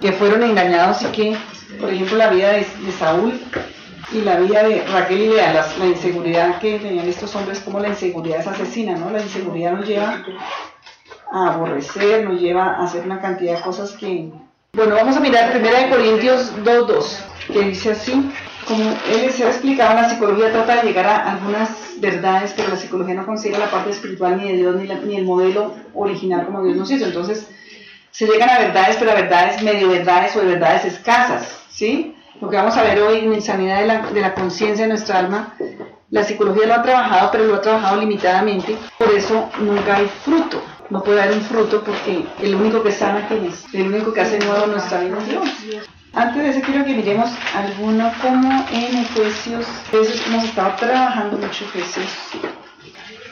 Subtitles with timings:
[0.00, 1.36] que fueron engañados y que,
[1.80, 2.66] por ejemplo, la vida de,
[2.98, 3.40] Saúl
[4.12, 7.88] y la vida de Raquel y Lea, la, inseguridad que tenían estos hombres, como la
[7.88, 9.10] inseguridad es asesina, ¿no?
[9.10, 10.22] La inseguridad nos lleva
[11.32, 14.30] a aborrecer, nos lleva a hacer una cantidad de cosas que...
[14.72, 17.18] Bueno, vamos a mirar 1 Corintios 2.2,
[17.52, 18.30] que dice así,
[18.68, 22.76] como él les ha explicado, la psicología trata de llegar a algunas verdades, pero la
[22.76, 26.62] psicología no consigue la parte espiritual ni de Dios ni, ni el modelo original como
[26.62, 27.06] Dios nos hizo.
[27.06, 27.48] Entonces,
[28.10, 32.14] se llegan a verdades, pero a verdades medio verdades o de verdades escasas, ¿sí?
[32.40, 35.18] Lo que vamos a ver hoy en sanidad de la, de la conciencia de nuestra
[35.18, 35.54] alma,
[36.10, 40.62] la psicología lo ha trabajado, pero lo ha trabajado limitadamente, por eso nunca hay fruto
[40.90, 44.38] no puede dar un fruto porque el único que sana es, el único que hace
[44.38, 45.88] nuevo nuestra vida es Dios.
[46.18, 51.64] Antes de eso quiero que miremos alguno como en Efesios, Efesios hemos estado trabajando mucho
[51.66, 52.08] Efesios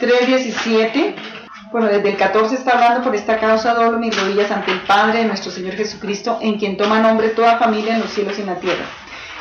[0.00, 1.16] 3.17,
[1.72, 5.18] bueno, desde el 14 está hablando por esta causa doblo mis rodillas ante el Padre
[5.18, 8.46] de nuestro Señor Jesucristo, en quien toma nombre toda familia en los cielos y en
[8.46, 8.84] la tierra.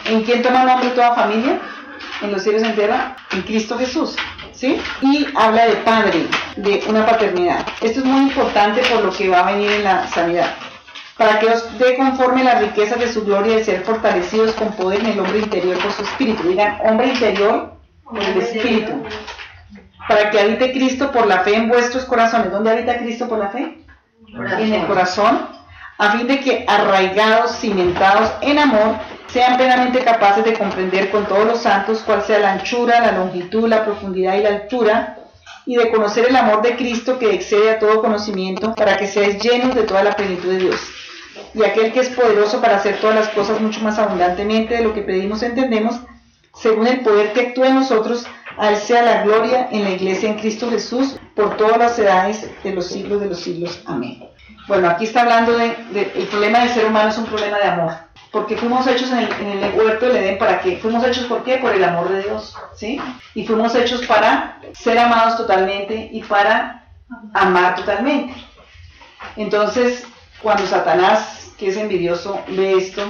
[0.06, 1.60] ¿En quien toma nombre toda familia?
[2.24, 4.16] En los cielos y en la tierra, en Cristo Jesús.
[4.54, 4.82] ¿sí?
[5.04, 6.26] Y habla de padre,
[6.56, 7.64] de una paternidad.
[7.80, 10.50] Esto es muy importante por lo que va a venir en la sanidad.
[11.18, 15.00] Para que os dé conforme la riqueza de su gloria de ser fortalecidos con poder
[15.00, 16.44] en el hombre interior por su espíritu.
[16.48, 19.04] Digan, hombre interior por el espíritu.
[20.08, 22.52] Para que habite Cristo por la fe en vuestros corazones.
[22.52, 23.78] ¿Dónde habita Cristo por la fe?
[24.28, 25.48] En el corazón.
[25.98, 28.96] A fin de que arraigados, cimentados en amor,
[29.28, 33.70] sean plenamente capaces de comprender con todos los santos cuál sea la anchura, la longitud,
[33.70, 35.18] la profundidad y la altura,
[35.66, 39.42] y de conocer el amor de Cristo que excede a todo conocimiento, para que seáis
[39.42, 41.05] llenos de toda la plenitud de Dios.
[41.56, 44.94] Y aquel que es poderoso para hacer todas las cosas mucho más abundantemente de lo
[44.94, 46.02] que pedimos entendemos,
[46.54, 48.28] según el poder que actúa en nosotros,
[48.58, 52.74] a sea la gloria en la iglesia en Cristo Jesús, por todas las edades de
[52.74, 53.82] los siglos de los siglos.
[53.86, 54.24] Amén.
[54.68, 58.06] Bueno, aquí está hablando de, el problema del ser humano es un problema de amor
[58.36, 60.76] porque fuimos hechos en el, huerto del Edén, ¿para qué?
[60.76, 61.56] Fuimos hechos por qué?
[61.56, 63.02] Por el amor de Dios, ¿sí?
[63.34, 66.86] Y fuimos hechos para ser amados totalmente y para
[67.34, 68.36] amar totalmente.
[69.38, 70.06] Entonces,
[70.42, 73.04] cuando Satanás, que es envidioso, ve esto,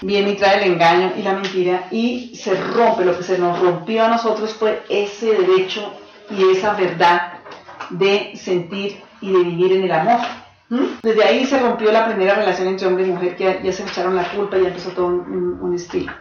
[0.00, 3.58] viene y trae el engaño y la mentira y se rompe, lo que se nos
[3.58, 5.92] rompió a nosotros fue ese derecho
[6.30, 7.40] y esa verdad
[7.90, 10.20] de sentir y de vivir en el amor.
[10.68, 10.84] ¿Mm?
[11.02, 14.16] Desde ahí se rompió la primera relación entre hombre y mujer, que ya, se echaron
[14.16, 16.12] la culpa y ya empezó todo un, estilo.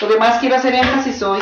[0.00, 1.40] Lo que más quiero hacer énfasis hoy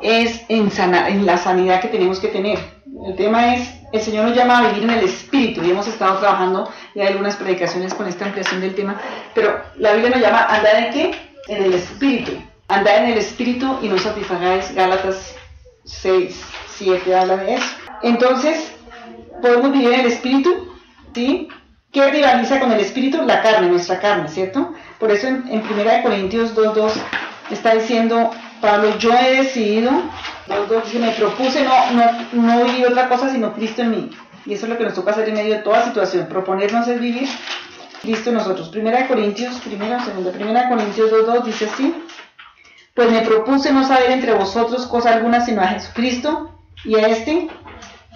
[0.00, 2.58] es en, en la sanidad que tenemos que tener.
[3.06, 6.18] El tema es, el Señor nos llama a vivir en el Espíritu y hemos estado
[6.18, 9.00] trabajando ya algunas predicaciones con esta ampliación del tema,
[9.34, 11.14] pero la Biblia nos llama a andar en qué?
[11.48, 12.32] En el Espíritu.
[12.68, 14.74] Andar en el Espíritu y no satisfagáis.
[14.74, 15.34] Gálatas
[15.84, 16.40] 6,
[16.76, 17.66] 7 habla de eso.
[18.02, 18.72] Entonces,
[19.40, 20.76] podemos vivir en el Espíritu
[21.16, 21.48] ¿sí?
[21.90, 23.22] ¿Qué rivaliza con el espíritu?
[23.22, 24.74] La carne, nuestra carne, ¿cierto?
[25.00, 26.92] Por eso en, en 1 Corintios 2.2
[27.50, 28.30] está diciendo
[28.66, 29.92] Pablo, yo he decidido,
[30.86, 34.10] si me propuse no, no, no vivir otra cosa sino Cristo en mí.
[34.44, 36.26] Y eso es lo que nos toca hacer en medio de toda situación.
[36.26, 37.28] Proponernos es vivir
[38.02, 38.68] Cristo en nosotros.
[38.70, 41.94] Primera Corintios, primera, segunda, primera Corintios 2.2 dice así.
[42.92, 47.48] Pues me propuse no saber entre vosotros cosa alguna sino a Jesucristo y a este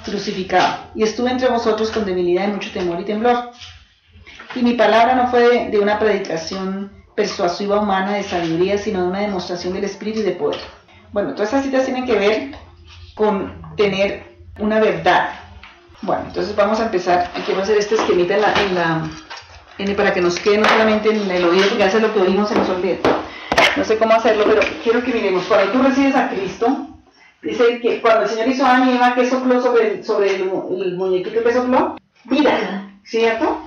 [0.05, 3.52] crucificado, y estuve entre vosotros con debilidad y mucho temor y temblor.
[4.56, 9.20] Y mi palabra no fue de, una predicación persuasiva humana de sabiduría, sino de una
[9.20, 10.58] demostración del Espíritu y de poder.
[11.12, 12.52] Bueno, todas estas citas tienen que ver
[13.14, 15.28] con tener una verdad.
[16.00, 17.31] Bueno, entonces vamos a empezar.
[17.34, 20.69] Aquí vamos a hacer este esquemita en la, en la para que nos quede no
[20.69, 22.96] solamente en el oído, porque a veces lo que oímos se nos olvida.
[23.76, 25.44] No sé cómo hacerlo, pero quiero que miremos.
[25.44, 26.88] Cuando tú recibes a Cristo,
[27.43, 31.43] dice que cuando el Señor hizo a Eva, ¿qué sopló sobre, el, sobre el, muñequito
[31.43, 31.96] que sopló?
[32.25, 33.58] Vida, ¿cierto?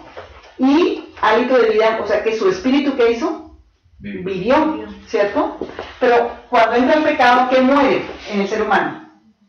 [0.57, 3.59] Y hálito de vida, o sea que su espíritu, ¿qué hizo?
[3.99, 5.57] Vivió, ¿cierto?
[5.99, 9.03] Pero cuando entra el pecado, ¿qué muere en el ser humano?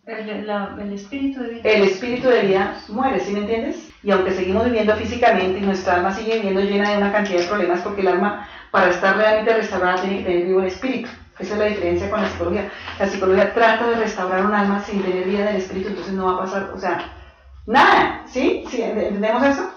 [0.07, 1.63] El, espíritu de vida.
[1.65, 3.91] El espíritu de vida muere, ¿sí me entiendes?
[4.03, 7.47] Y aunque seguimos viviendo físicamente y nuestra alma sigue viviendo llena de una cantidad de
[7.47, 11.09] problemas, porque el alma, para estar realmente restaurada, tiene que tener vivo el espíritu.
[11.39, 12.71] Esa es la diferencia con la psicología.
[12.99, 16.35] La psicología trata de restaurar un alma sin tener vida del espíritu, entonces no va
[16.35, 16.99] a pasar, o sea,
[17.67, 18.65] nada, ¿sí?
[18.69, 18.83] ¿Sí?
[18.83, 19.71] ¿Entendemos eso?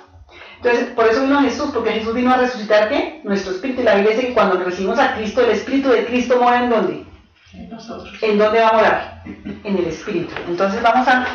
[0.57, 3.21] Entonces, por eso vino Jesús, porque Jesús vino a resucitar ¿qué?
[3.23, 3.81] Nuestro espíritu.
[3.81, 6.69] Y la Biblia dice que cuando recibimos a Cristo, el espíritu de Cristo mora en
[6.69, 7.05] dónde?
[7.53, 8.13] En nosotros.
[8.21, 9.23] ¿En dónde va a morar?
[9.63, 10.33] En el espíritu.
[10.47, 11.27] Entonces vamos a,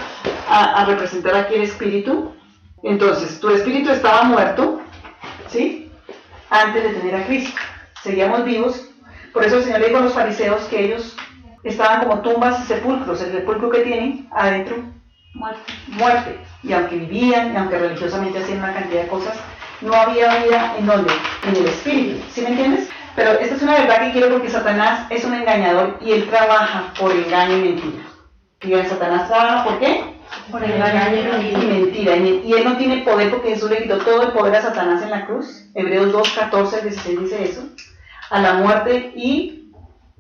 [0.49, 2.35] a, representar aquí el espíritu.
[2.83, 4.81] Entonces, tu espíritu estaba muerto,
[5.49, 5.91] ¿sí?
[6.51, 7.61] Antes de tener a Cristo.
[8.03, 8.89] Seguíamos vivos.
[9.33, 11.17] Por eso el Señor le dijo a los fariseos que ellos
[11.63, 13.23] estaban como tumbas y sepulcros.
[13.23, 14.83] El sepulcro que tienen adentro
[15.35, 15.73] muerte.
[15.89, 16.39] muerte.
[16.63, 19.37] Y aunque vivían, y aunque religiosamente hacían una cantidad de cosas,
[19.81, 21.13] no había vida en donde?
[21.49, 22.25] En el espíritu.
[22.31, 22.89] ¿Sí me entiendes?
[23.15, 26.93] Pero esta es una verdad que quiero porque Satanás es un engañador y él trabaja
[26.99, 28.03] por engaño y mentira.
[28.63, 30.15] Y Satanás trabaja por qué?
[30.51, 32.17] Por engaño y mentira.
[32.17, 35.11] Y él no tiene poder porque Jesús le quitó todo el poder a Satanás en
[35.11, 35.67] la cruz.
[35.75, 37.63] Hebreos 2, 14, 16 dice eso.
[38.31, 39.59] A la muerte y...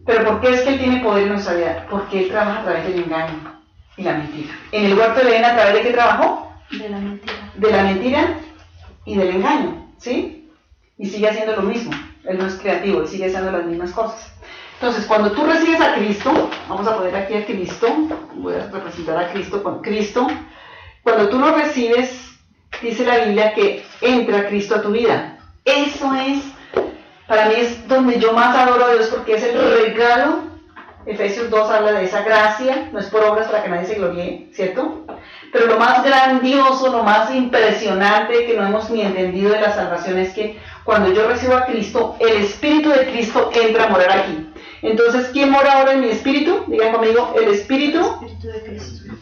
[0.04, 1.86] Pero ¿por qué es que él tiene poder en nuestra vida?
[1.88, 3.51] Porque él trabaja a través del engaño
[3.96, 4.54] y la mentira.
[4.72, 6.52] En el huerto de Edén, ¿a través de qué trabajó?
[6.70, 7.52] De la mentira.
[7.54, 8.38] De la mentira
[9.04, 10.50] y del engaño, ¿sí?
[10.98, 11.92] Y sigue haciendo lo mismo.
[12.24, 14.32] Él no es creativo, él sigue haciendo las mismas cosas.
[14.74, 17.88] Entonces, cuando tú recibes a Cristo, vamos a poner aquí a Cristo,
[18.34, 20.26] voy a representar a Cristo con Cristo.
[21.02, 22.36] Cuando tú lo recibes,
[22.80, 25.38] dice la Biblia que entra Cristo a tu vida.
[25.64, 26.42] Eso es,
[27.28, 30.51] para mí es donde yo más adoro a Dios porque es el regalo
[31.06, 34.48] Efesios 2 habla de esa gracia, no es por obras para que nadie se gloríe,
[34.52, 35.04] ¿cierto?
[35.52, 40.18] Pero lo más grandioso, lo más impresionante que no hemos ni entendido de la salvación
[40.18, 44.48] es que cuando yo recibo a Cristo, el Espíritu de Cristo entra a morar aquí.
[44.82, 46.64] Entonces, ¿quién mora ahora en mi espíritu?
[46.66, 49.14] Digan conmigo, el Espíritu, de Cristo.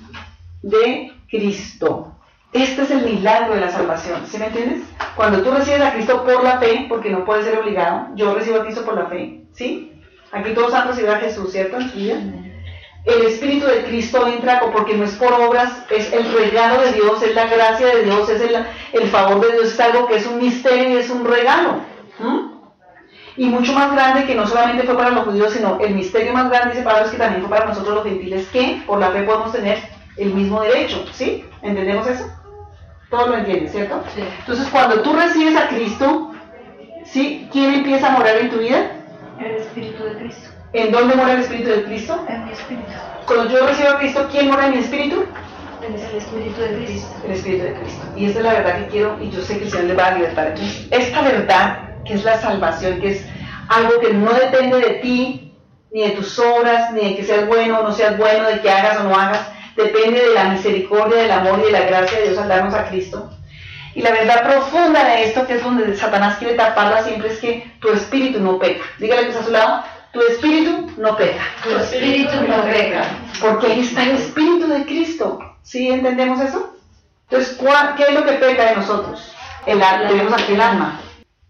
[0.63, 2.15] De Cristo.
[2.53, 4.83] Este es el milagro de la salvación, ¿sí me entiendes?
[5.15, 8.57] Cuando tú recibes a Cristo por la fe, porque no puede ser obligado, yo recibo
[8.57, 10.00] a Cristo por la fe, ¿sí?
[10.33, 11.79] Aquí todos han recibido a Jesús, ¿cierto?
[13.05, 17.23] El Espíritu de Cristo entra porque no es por obras, es el regalo de Dios,
[17.23, 18.43] es la gracia de Dios, es
[18.93, 21.81] el, favor de Dios, es algo que es un misterio y es un regalo.
[23.37, 26.51] Y mucho más grande que no solamente fue para los judíos, sino el misterio más
[26.51, 29.23] grande, dice Pablo, es que también fue para nosotros los gentiles, que por la fe
[29.23, 29.79] podemos tener
[30.19, 31.05] el mismo derecho.
[31.13, 31.47] ¿Sí?
[31.63, 32.31] ¿Entendemos eso?
[33.09, 34.03] Todos lo entienden, ¿cierto?
[34.41, 36.33] Entonces, cuando tú recibes a Cristo,
[37.05, 37.49] ¿sí?
[37.51, 39.00] ¿quién empieza a morar en tu vida?
[39.41, 40.51] El Espíritu de Cristo.
[40.73, 42.25] ¿En dónde mora el Espíritu de Cristo?
[42.29, 42.91] En mi espíritu.
[43.27, 45.25] Cuando yo recibo a Cristo, ¿quién mora en mi espíritu?
[45.83, 47.09] el Espíritu de Cristo.
[47.25, 48.03] El Espíritu de Cristo.
[48.17, 50.07] Y esta es la verdad que quiero y yo sé que el Señor le va
[50.09, 50.49] a libertar.
[50.49, 53.27] Entonces, esta verdad, que es la salvación, que es
[53.69, 55.55] algo que no depende de ti,
[55.93, 58.71] ni de tus obras, ni de que seas bueno o no seas bueno, de que
[58.71, 62.29] hagas o no hagas, depende de la misericordia, del amor y de la gracia de
[62.29, 63.31] Dios al darnos a Cristo.
[63.95, 67.73] Y la verdad profunda de esto, que es donde Satanás quiere taparla siempre, es que
[67.81, 68.85] tu espíritu no peca.
[68.99, 69.83] Dígale que está a su lado,
[70.13, 71.43] tu espíritu no peca.
[71.63, 73.05] Tu espíritu no peca.
[73.41, 75.39] Porque ahí está el espíritu de Cristo.
[75.63, 76.75] ¿Sí entendemos eso?
[77.29, 77.59] Entonces,
[77.97, 79.33] ¿qué es lo que peca de nosotros?
[79.67, 81.01] El alma, tenemos aquí el alma.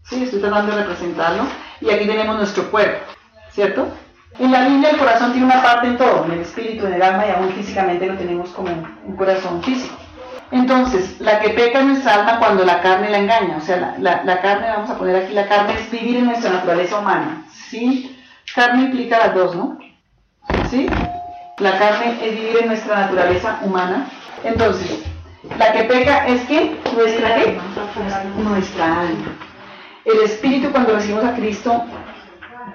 [0.05, 1.45] Sí, estoy tratando de representarlo.
[1.81, 3.05] Y aquí tenemos nuestro cuerpo,
[3.53, 3.89] ¿cierto?
[4.39, 7.03] En la Biblia el corazón tiene una parte en todo, en el espíritu, en el
[7.03, 9.97] alma y aún físicamente lo tenemos como un corazón físico.
[10.53, 14.69] Entonces, la que peca nuestra alma cuando la carne la engaña, o sea, la, carne,
[14.69, 18.19] vamos a poner aquí, la carne es vivir en nuestra naturaleza humana, ¿sí?
[18.53, 19.79] Carne implica las dos, ¿no?
[20.69, 20.89] ¿Sí?
[21.59, 24.09] La carne es vivir en nuestra naturaleza humana.
[24.43, 25.05] Entonces,
[25.57, 27.59] la que peca es que nuestra qué?
[28.43, 29.37] Nuestra alma.
[30.05, 31.85] El espíritu cuando recibimos a Cristo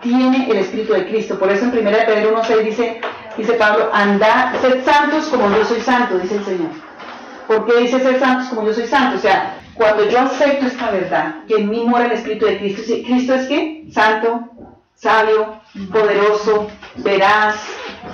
[0.01, 1.37] tiene el espíritu de Cristo.
[1.37, 3.01] Por eso en 1 Pedro 1.6 dice,
[3.35, 6.69] dice Pablo, andad, sed santos como yo soy santo, dice el Señor.
[7.47, 9.17] ¿Por qué dice ser santos como yo soy santo?
[9.17, 12.81] O sea, cuando yo acepto esta verdad, que en mí mora el Espíritu de Cristo,
[13.05, 13.85] ¿Cristo es qué?
[13.91, 14.49] Santo,
[14.95, 15.61] sabio,
[15.91, 17.55] poderoso, veraz,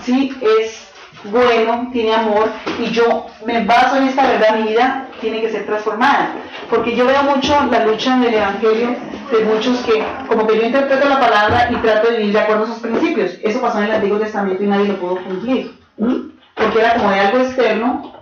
[0.04, 0.36] ¿sí?
[0.42, 0.92] Es
[1.26, 5.66] bueno, tiene amor y yo me baso en esta verdad, mi vida tiene que ser
[5.66, 6.32] transformada.
[6.70, 8.96] Porque yo veo mucho la lucha en el Evangelio
[9.32, 12.64] de muchos que, como que yo interpreto la palabra y trato de vivir de acuerdo
[12.64, 13.38] a sus principios.
[13.44, 15.76] Eso pasó en el Antiguo Testamento y nadie lo pudo cumplir.
[16.56, 18.21] Porque era como de algo externo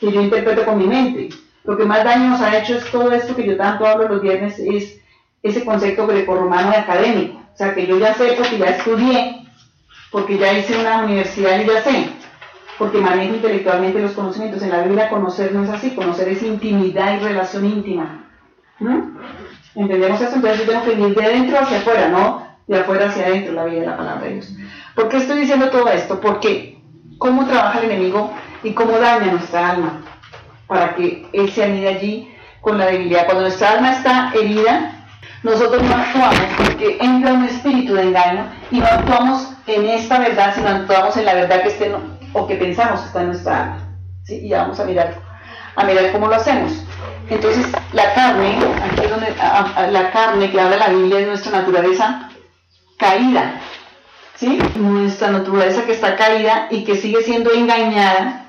[0.00, 1.28] que yo interpreto con mi mente.
[1.64, 4.22] Lo que más daño nos ha hecho es todo esto que yo tanto hablo los
[4.22, 5.00] viernes, es
[5.42, 7.38] ese concepto grecorromano de académico.
[7.52, 9.44] O sea, que yo ya sé porque ya estudié,
[10.10, 12.08] porque ya hice una universidad y ya sé,
[12.78, 14.62] porque manejo intelectualmente los conocimientos.
[14.62, 18.24] En la Biblia conocer no es así, conocer es intimidad y relación íntima.
[19.74, 20.36] ¿Entendemos eso?
[20.36, 23.64] Entonces yo tengo que vivir de adentro hacia afuera, no de afuera hacia adentro la
[23.64, 24.54] vida de la palabra de Dios.
[24.94, 26.20] ¿Por qué estoy diciendo todo esto?
[26.20, 26.80] Porque
[27.18, 30.02] cómo trabaja el enemigo y cómo daña nuestra alma
[30.66, 33.24] para que él se anide allí con la debilidad.
[33.24, 34.98] Cuando nuestra alma está herida,
[35.42, 40.54] nosotros no actuamos porque entra un espíritu de engaño y no actuamos en esta verdad,
[40.54, 41.94] sino actuamos en la verdad que esté
[42.32, 43.78] o que pensamos está en nuestra alma.
[44.24, 44.40] ¿sí?
[44.46, 45.14] Y vamos a mirar,
[45.76, 46.72] a mirar cómo lo hacemos.
[47.30, 49.34] Entonces, la carne, aquí es donde
[49.92, 52.30] la carne que habla la Biblia es nuestra naturaleza
[52.98, 53.60] caída.
[54.34, 54.58] ¿Sí?
[54.76, 58.46] Nuestra naturaleza que está caída y que sigue siendo engañada,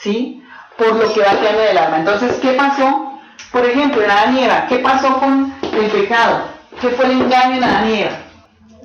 [0.00, 0.42] ¿sí?
[0.76, 1.98] Por lo que va quedando del alma.
[1.98, 3.18] Entonces, ¿qué pasó?
[3.52, 6.48] Por ejemplo, en Adán y Eva, ¿qué pasó con el pecado?
[6.80, 8.18] ¿Qué fue el engaño en Adán y Eva?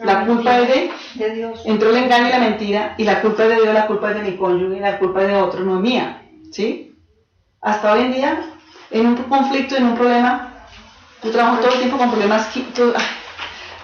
[0.04, 1.62] La culpa es de, de Dios.
[1.66, 4.16] Entró el engaño y la mentira, y la culpa es de Dios, la culpa es
[4.18, 6.22] de mi cónyuge, la culpa es de otro, no es mía.
[6.52, 6.96] ¿Sí?
[7.62, 8.40] Hasta hoy en día,
[8.92, 10.54] en un conflicto, en un problema,
[11.24, 12.50] yo trabajo todo el tiempo con problemas.
[12.76, 12.94] Todo,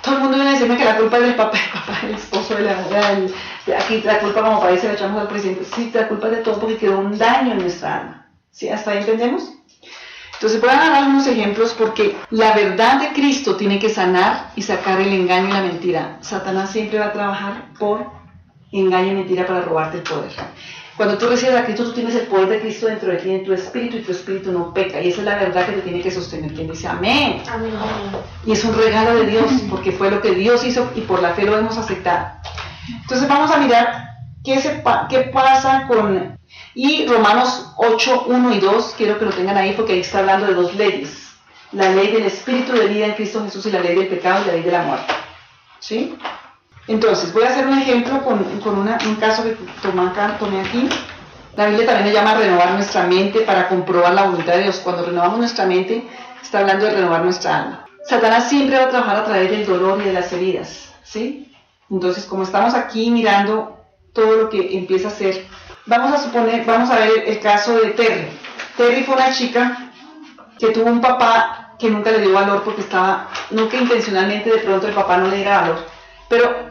[0.01, 2.15] todo el mundo viene a decirme que la culpa es del papá, el papá, el
[2.15, 3.34] esposo, de la mujer,
[3.77, 5.65] aquí la culpa como parece le echamos al presidente.
[5.65, 8.27] Sí, la culpa es de todo porque quedó un daño en nuestra alma.
[8.51, 8.70] ¿Sí?
[8.70, 9.53] ¿Hasta ahí entendemos?
[10.34, 14.62] Entonces voy a dar algunos ejemplos porque la verdad de Cristo tiene que sanar y
[14.62, 16.18] sacar el engaño y la mentira.
[16.22, 18.10] Satanás siempre va a trabajar por
[18.72, 20.32] engaño y mentira para robarte el poder.
[21.00, 23.46] Cuando tú recibes a Cristo, tú tienes el poder de Cristo dentro de ti, en
[23.46, 25.00] tu espíritu, y tu espíritu no peca.
[25.00, 26.53] Y esa es la verdad que te tiene que sostener.
[26.53, 27.41] Quien dice amén.
[27.50, 27.72] Amén.
[28.46, 31.34] Y es un regalo de Dios, porque fue lo que Dios hizo y por la
[31.36, 32.27] fe lo hemos aceptado.
[33.01, 34.10] Entonces vamos a mirar
[34.44, 36.38] qué, se, qué pasa con
[36.75, 40.48] y Romanos 8, 1 y 2, quiero que lo tengan ahí porque ahí está hablando
[40.48, 41.32] de dos leyes.
[41.72, 44.48] La ley del espíritu de vida en Cristo Jesús y la ley del pecado y
[44.48, 45.13] la ley de la muerte.
[45.79, 46.18] ¿Sí?
[46.89, 50.60] Entonces, voy a hacer un ejemplo con, con una, un caso que tomé, acá, tomé
[50.60, 50.89] aquí.
[51.55, 54.81] La Biblia también le llama renovar nuestra mente para comprobar la voluntad de Dios.
[54.84, 56.05] Cuando renovamos nuestra mente,
[56.41, 57.86] está hablando de renovar nuestra alma.
[58.05, 60.93] Satanás siempre va a trabajar a través del dolor y de las heridas.
[61.03, 61.51] ¿Sí?
[61.89, 63.77] Entonces, como estamos aquí mirando
[64.13, 65.48] todo lo que empieza a hacer
[65.89, 68.27] Vamos a suponer, vamos a ver el caso de Terry.
[68.77, 69.91] Terry fue una chica
[70.60, 74.88] que tuvo un papá que nunca le dio valor porque estaba, nunca intencionalmente de pronto
[74.88, 75.88] el papá no le diera valor,
[76.29, 76.68] pero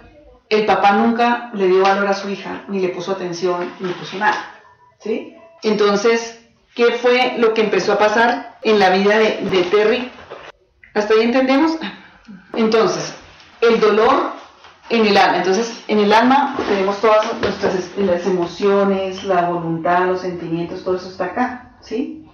[0.50, 4.16] el papá nunca le dio valor a su hija, ni le puso atención, ni puso
[4.18, 4.60] nada.
[4.98, 5.34] ¿sí?
[5.62, 6.40] Entonces,
[6.74, 10.10] ¿qué fue lo que empezó a pasar en la vida de, de Terry?
[10.94, 11.76] ¿Hasta ahí entendemos?
[12.54, 13.14] Entonces,
[13.60, 14.32] el dolor
[14.90, 15.38] en el alma.
[15.38, 21.08] Entonces, en el alma tenemos todas nuestras las emociones, la voluntad, los sentimientos, todo eso
[21.08, 22.26] está acá, ¿sí?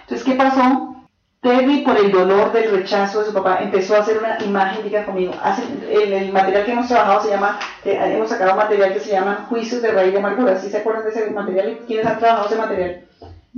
[0.00, 0.97] Entonces, ¿qué pasó?
[1.40, 5.06] Terry, por el dolor del rechazo de su papá, empezó a hacer una imagen, diga
[5.06, 9.12] conmigo, hace, el, material que hemos trabajado se llama, eh, hemos sacado material que se
[9.12, 11.78] llama Juicios de Raíz de Amargura, ¿sí se acuerdan de ese material?
[11.86, 13.04] ¿Quiénes han trabajado ese material?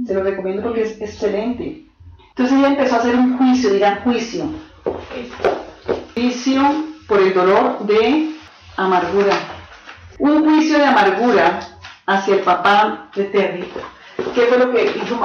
[0.06, 1.86] Se lo recomiendo porque es excelente.
[2.30, 4.44] Entonces ella empezó a hacer un juicio, dirán juicio.
[6.14, 6.62] Juicio
[7.08, 8.30] por el dolor de
[8.76, 9.36] amargura.
[10.18, 11.60] Un juicio de amargura
[12.06, 13.64] hacia el papá de Terry.
[14.34, 15.20] ¿Qué fue lo que hizo,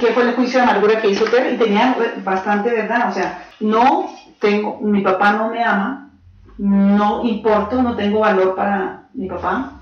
[0.00, 1.54] qué fue el juicio de amargura que hizo Terry?
[1.54, 6.10] Y tenía bastante verdad, o sea, no tengo, mi papá no me ama,
[6.58, 9.72] no importo, no tengo valor para mi papá.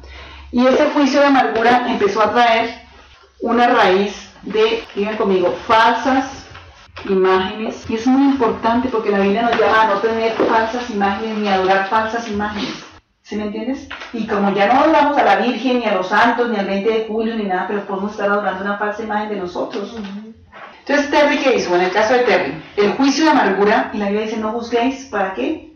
[0.52, 2.82] Y ese juicio de amargura empezó a traer
[3.40, 6.46] una raíz de, digan conmigo, falsas
[7.08, 7.88] imágenes.
[7.88, 11.48] Y es muy importante porque la Biblia nos llama a no tener falsas imágenes ni
[11.48, 12.84] adorar falsas imágenes.
[13.26, 13.88] ¿Sí me entiendes?
[14.12, 16.88] Y como ya no adoramos a la Virgen, ni a los santos, ni al 20
[16.88, 19.96] de julio, ni nada, pero podemos estar adorando una falsa imagen de nosotros.
[20.78, 21.74] Entonces, Terry, ¿qué hizo?
[21.74, 25.06] En el caso de Terry, el juicio de amargura, y la Biblia dice, no juzguéis,
[25.06, 25.74] ¿para qué?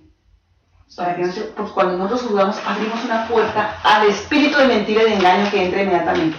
[0.94, 5.02] Para que no se, pues cuando nosotros juzgamos, abrimos una puerta al espíritu de mentira
[5.02, 6.36] y de engaño que entra inmediatamente.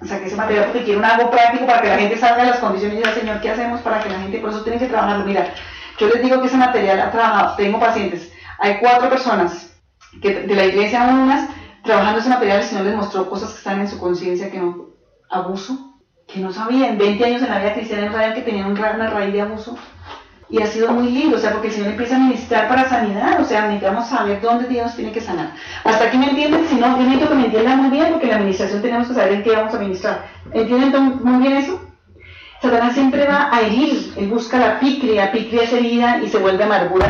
[0.00, 2.44] O sea, que ese material porque quiere un algo práctico para que la gente salga
[2.44, 4.80] de las condiciones y diga, Señor, ¿qué hacemos para que la gente, por eso tienen
[4.80, 5.26] que trabajarlo?
[5.26, 5.52] Mira,
[5.98, 9.74] yo les digo que ese material ha trabajado, tengo pacientes, hay cuatro personas
[10.20, 11.48] que de la iglesia unas
[11.82, 14.88] trabajando ese material, el Señor les mostró cosas que están en su conciencia, que no,
[15.30, 15.96] abuso,
[16.26, 19.32] que no sabían, 20 años en la vida cristiana no sabían que tenían una raíz
[19.32, 19.76] de abuso.
[20.50, 23.38] Y ha sido muy lindo, o sea, porque el Señor empieza a ministrar para sanidad,
[23.38, 25.52] o sea, necesitamos saber dónde Dios tiene que sanar.
[25.84, 28.30] Hasta aquí me entienden, si no, yo necesito que me entiendan muy bien, porque en
[28.30, 30.26] la administración tenemos que saber en qué vamos a ministrar.
[30.52, 31.80] ¿Entienden muy bien eso?
[32.62, 36.64] Satanás siempre va a herir, él busca la picria, picria es herida y se vuelve
[36.64, 37.06] amargura.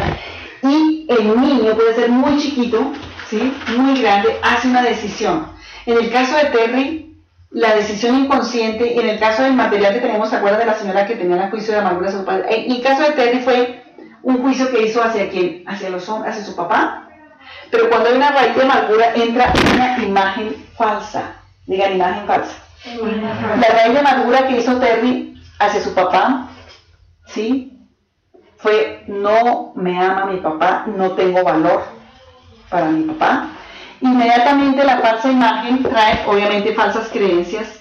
[0.62, 2.92] Y el niño puede ser muy chiquito,
[3.28, 3.54] ¿sí?
[3.76, 5.46] muy grande, hace una decisión.
[5.86, 7.16] En el caso de Terry,
[7.50, 10.74] la decisión inconsciente, y en el caso del material que tenemos, ¿se acuerdan de la
[10.74, 12.64] señora que tenía el juicio de amargura a su padre?
[12.64, 13.84] En el caso de Terry fue
[14.22, 15.64] un juicio que hizo hacia quién?
[15.66, 17.08] Hacia los hombres, hacia su papá.
[17.70, 21.36] Pero cuando hay una raíz de amargura, entra una imagen falsa.
[21.66, 22.56] Digan imagen falsa.
[23.60, 26.48] La raíz de amargura que hizo Terry hacia su papá,
[27.26, 27.77] ¿sí?
[28.58, 31.84] Fue, no me ama mi papá, no tengo valor
[32.68, 33.48] para mi papá.
[34.00, 37.80] Inmediatamente la falsa imagen trae, obviamente, falsas creencias,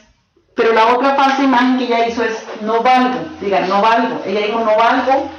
[0.56, 4.22] pero la otra falsa imagen que ella hizo es, no valgo, digan, no valgo.
[4.26, 5.30] Ella dijo, no valgo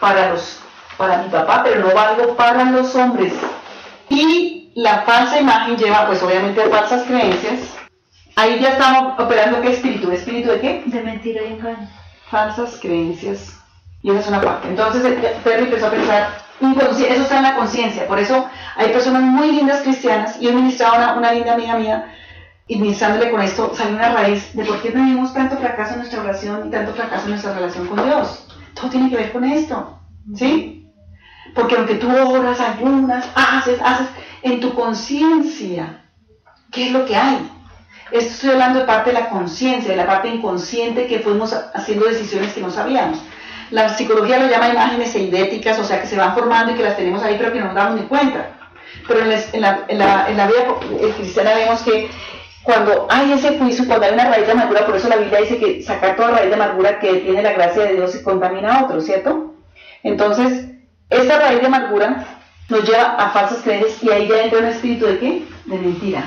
[0.00, 0.60] para, los,
[0.96, 3.34] para mi papá, pero no valgo para los hombres.
[4.08, 7.78] Y la falsa imagen lleva, pues obviamente, a falsas creencias,
[8.38, 10.82] Ahí ya estamos operando qué espíritu, ¿espíritu de qué?
[10.86, 11.88] De mentira y engaño.
[12.30, 13.57] Falsas creencias.
[14.08, 14.68] Y esa es una parte.
[14.68, 15.02] Entonces
[15.44, 16.28] Perry empezó a pensar,
[16.62, 18.06] eso está en la conciencia.
[18.06, 20.40] Por eso hay personas muy lindas cristianas.
[20.40, 22.14] Y he ministrado a una, una linda amiga mía,
[22.66, 26.22] y ministrándole con esto, salió una raíz de por qué tenemos tanto fracaso en nuestra
[26.22, 28.46] oración y tanto fracaso en nuestra relación con Dios.
[28.72, 29.98] Todo tiene que ver con esto.
[30.34, 30.90] ¿Sí?
[31.54, 34.08] Porque aunque tú oras, ayunas, haces, haces,
[34.42, 36.02] en tu conciencia,
[36.70, 37.50] ¿qué es lo que hay?
[38.10, 42.06] Esto estoy hablando de parte de la conciencia, de la parte inconsciente que fuimos haciendo
[42.06, 43.18] decisiones que no sabíamos.
[43.70, 46.96] La psicología lo llama imágenes eidéticas, o sea, que se van formando y que las
[46.96, 48.58] tenemos ahí, pero que no nos damos ni cuenta.
[49.06, 52.10] Pero en, la, vida cristiana vemos que
[52.62, 55.58] cuando hay ese juicio, cuando hay una raíz de amargura, por eso la Biblia dice
[55.58, 58.84] que sacar toda raíz de amargura que tiene la gracia de Dios y contamina a
[58.84, 59.54] otro, ¿cierto?
[60.02, 60.66] Entonces,
[61.10, 62.26] esta raíz de amargura
[62.68, 65.42] nos lleva a falsas creencias y ahí ya entra un espíritu de qué?
[65.66, 66.24] De mentira.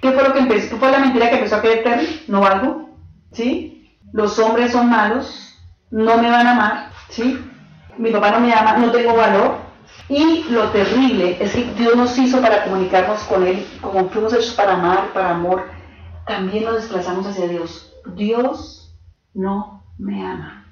[0.00, 0.70] ¿Qué fue lo que empezó?
[0.70, 2.24] ¿Qué fue la mentira que empezó a creer Terry?
[2.28, 2.90] No valgo,
[3.32, 3.90] ¿sí?
[4.12, 5.53] Los hombres son malos,
[5.94, 7.38] no me van a amar, ¿sí?
[7.98, 9.58] Mi papá no me ama, no tengo valor.
[10.08, 14.54] Y lo terrible es que Dios nos hizo para comunicarnos con Él, como fuimos hechos
[14.54, 15.66] para amar, para amor,
[16.26, 17.94] también nos desplazamos hacia Dios.
[18.16, 18.92] Dios
[19.34, 20.66] no me ama.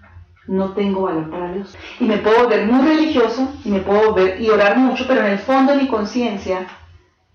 [0.48, 1.76] No tengo valor para Dios.
[2.00, 5.34] Y me puedo volver muy religioso y me puedo ver y orar mucho, pero en
[5.34, 6.66] el fondo de mi conciencia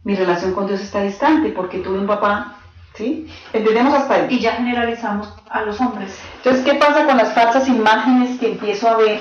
[0.03, 2.56] mi relación con Dios está distante porque tuve un papá,
[2.97, 3.27] ¿sí?
[3.53, 4.27] Entendemos hasta ahí.
[4.29, 6.17] Y ya generalizamos a los hombres.
[6.37, 9.19] Entonces, ¿qué pasa con las falsas imágenes que empiezo a ver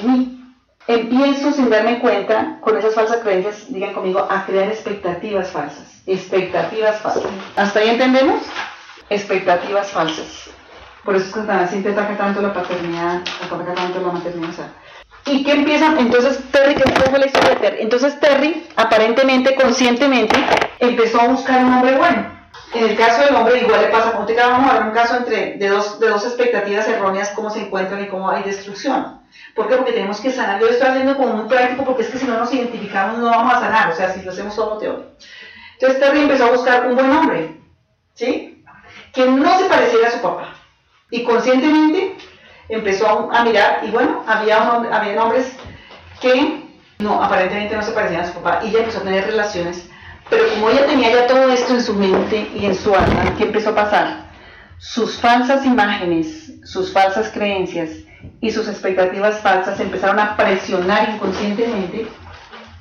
[0.00, 0.32] en mí?
[0.88, 6.02] Empiezo sin darme cuenta, con esas falsas creencias, digan conmigo, a crear expectativas falsas.
[6.06, 7.24] Expectativas falsas.
[7.56, 8.42] ¿Hasta ahí entendemos?
[9.10, 10.48] Expectativas falsas.
[11.04, 14.68] Por eso es que siempre ataca tanto la paternidad, ataca tanto la maternidad.
[15.24, 15.92] ¿Y qué empieza?
[15.98, 17.76] Entonces Terry, ¿qué fue la historia de Terry?
[17.80, 20.36] Entonces Terry, aparentemente, conscientemente,
[20.78, 22.35] empezó a buscar un hombre bueno.
[22.76, 25.16] En el caso del hombre, igual le pasa, como te vamos a ver un caso
[25.16, 29.22] entre, de, dos, de dos expectativas erróneas, cómo se encuentran y cómo hay destrucción.
[29.54, 29.76] ¿Por qué?
[29.76, 30.60] Porque tenemos que sanar.
[30.60, 33.54] Yo estoy haciendo como muy práctico porque es que si no nos identificamos no vamos
[33.54, 35.06] a sanar, o sea, si lo hacemos solo teoría.
[35.72, 37.56] Entonces Terry empezó a buscar un buen hombre,
[38.12, 38.62] ¿sí?
[39.14, 40.54] Que no se pareciera a su papá.
[41.10, 42.14] Y conscientemente
[42.68, 45.50] empezó a, mirar y bueno, había, había hombres
[46.20, 46.62] que
[46.98, 49.88] no, aparentemente no se parecían a su papá y ella empezó a tener relaciones,
[50.30, 53.44] pero como ella tenía ya todo esto en su mente y en su alma, ¿qué
[53.44, 54.26] empezó a pasar?
[54.78, 57.90] Sus falsas imágenes, sus falsas creencias
[58.40, 62.06] y sus expectativas falsas empezaron a presionar inconscientemente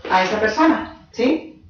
[0.09, 1.63] a esa persona, ¿sí?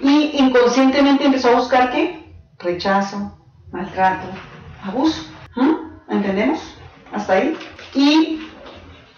[0.00, 2.24] Y inconscientemente empezó a buscar qué?
[2.58, 3.36] Rechazo,
[3.70, 4.28] maltrato,
[4.82, 5.22] abuso.
[6.08, 6.76] ¿Entendemos?
[7.12, 7.56] hasta ahí.
[7.94, 8.48] Y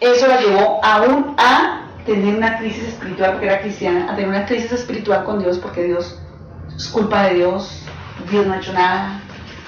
[0.01, 4.47] eso la llevó aún a tener una crisis espiritual, porque era cristiana, a tener una
[4.47, 6.19] crisis espiritual con Dios, porque Dios
[6.75, 7.85] es culpa de Dios,
[8.31, 9.21] Dios no ha hecho nada,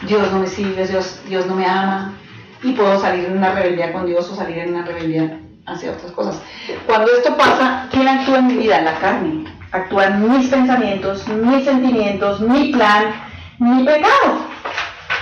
[0.03, 2.15] Dios no me sirve, Dios, Dios no me ama,
[2.63, 6.13] y puedo salir en una rebeldía con Dios o salir en una rebeldía hacia otras
[6.13, 6.43] cosas.
[6.87, 8.81] Cuando esto pasa, ¿quién actúa en mi vida?
[8.81, 9.45] La carne.
[9.73, 13.15] Actúan mis pensamientos, mis sentimientos, mi plan,
[13.59, 14.47] mi pecado.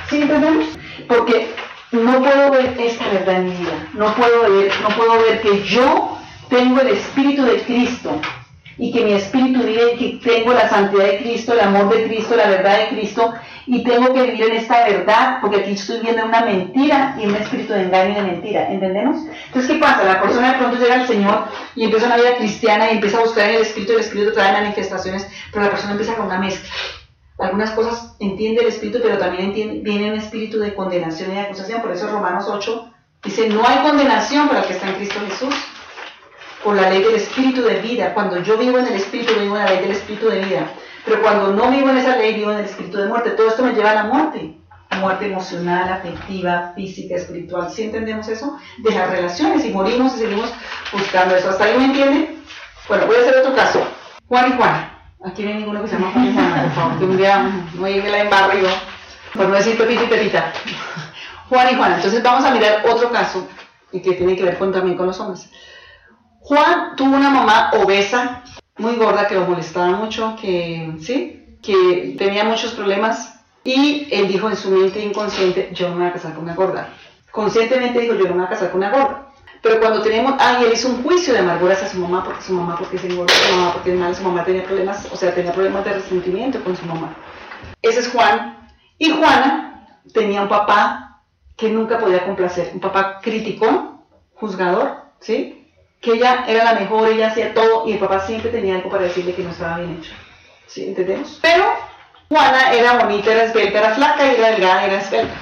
[0.09, 0.66] ¿Sí entendemos?
[1.07, 1.54] Porque
[1.92, 5.62] no puedo ver esta verdad en mi vida, no puedo ver, no puedo ver que
[5.64, 6.17] yo
[6.48, 8.20] tengo el Espíritu de Cristo
[8.76, 12.04] y que mi Espíritu vive y que tengo la santidad de Cristo, el amor de
[12.04, 13.34] Cristo, la verdad de Cristo
[13.66, 17.34] y tengo que vivir en esta verdad porque aquí estoy viendo una mentira y un
[17.34, 19.16] espíritu de engaño y de mentira, ¿entendemos?
[19.46, 20.04] Entonces, ¿qué pasa?
[20.04, 23.22] La persona de pronto llega al Señor y empieza una vida cristiana y empieza a
[23.22, 26.68] buscar en el Espíritu, el Espíritu trae manifestaciones, pero la persona empieza con una mezcla
[27.40, 31.80] algunas cosas entiende el espíritu, pero también viene un espíritu de condenación y de acusación.
[31.80, 35.54] Por eso Romanos 8, Dice, no hay condenación para el que está en Cristo Jesús.
[36.64, 38.14] Por la ley del espíritu de vida.
[38.14, 40.71] Cuando yo vivo en el espíritu, vivo en la ley del espíritu de vida.
[41.05, 43.31] Pero cuando no vivo en esa ley, vivo en el espíritu de muerte.
[43.31, 44.55] Todo esto me lleva a la muerte.
[45.01, 47.71] Muerte emocional, afectiva, física, espiritual.
[47.71, 48.59] ¿Sí entendemos eso?
[48.79, 49.64] De las relaciones.
[49.64, 50.53] Y morimos y seguimos
[50.92, 51.51] buscando eso.
[51.51, 52.42] ¿Hasta ahí me entienden?
[52.88, 53.87] Bueno, voy a hacer otro caso.
[54.27, 54.94] Juan y Juana.
[55.25, 56.99] Aquí no hay ninguno que se llama Juan y Juana, por favor.
[56.99, 58.68] Que un día me la embarro yo.
[59.35, 60.53] Por no decir Pepito y Pepita.
[61.49, 61.97] Juan y Juana.
[61.97, 63.47] Entonces vamos a mirar otro caso
[63.92, 65.51] y que tiene que ver con, también con los hombres.
[66.48, 68.42] Juan tuvo una mamá obesa,
[68.78, 71.58] muy gorda, que lo molestaba mucho, que, ¿sí?
[71.62, 76.08] que tenía muchos problemas y él dijo en su mente inconsciente, yo no me voy
[76.08, 76.88] a casar con una gorda.
[77.30, 79.28] Conscientemente dijo, yo no me voy a casar con una gorda.
[79.61, 82.42] Pero cuando tenemos, ah, y él hizo un juicio de amargura hacia su mamá, porque
[82.42, 85.34] su mamá, porque se engordó, su mamá, porque mal, su mamá tenía problemas, o sea,
[85.34, 87.14] tenía problemas de resentimiento con su mamá.
[87.82, 88.70] Ese es Juan.
[88.96, 91.20] Y Juana tenía un papá
[91.58, 95.58] que nunca podía complacer, un papá crítico, juzgador, ¿sí?
[96.00, 99.04] Que ella era la mejor, ella hacía todo, y el papá siempre tenía algo para
[99.04, 100.12] decirle que no estaba bien hecho.
[100.66, 100.88] ¿Sí?
[100.88, 101.38] ¿Entendemos?
[101.42, 101.64] Pero
[102.28, 105.34] Juana era bonita, era esbelta, era flaca, y era delgada, era esbelta.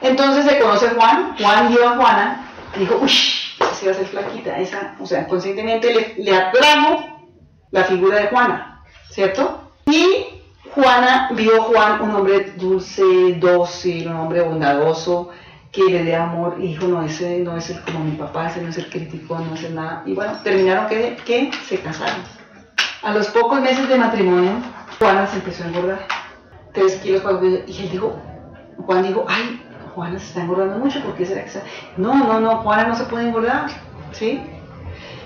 [0.00, 4.58] Entonces se conoce Juan, Juan vio a Juana dijo, uy, esa va a ser flaquita,
[4.58, 7.20] esa, o sea, conscientemente le, le atrajo
[7.70, 9.70] la figura de Juana, ¿cierto?
[9.86, 10.26] Y
[10.74, 13.02] Juana vio a Juan un hombre dulce,
[13.38, 15.30] dócil, un hombre bondadoso,
[15.72, 18.60] que le dé amor, y dijo, no, ese no es el como mi papá, ese
[18.60, 20.02] no es el crítico, no es el nada.
[20.04, 22.22] Y bueno, terminaron que, que se casaron.
[23.02, 24.52] A los pocos meses de matrimonio,
[24.98, 26.06] Juana se empezó a engordar.
[26.72, 27.22] Tres kilos,
[27.66, 28.20] y él dijo,
[28.78, 29.62] Juan dijo, ay,
[29.94, 31.62] Juana se está engordando mucho, ¿por qué será que está?
[31.96, 33.66] No, no, no, Juana no se puede engordar,
[34.12, 34.40] ¿sí?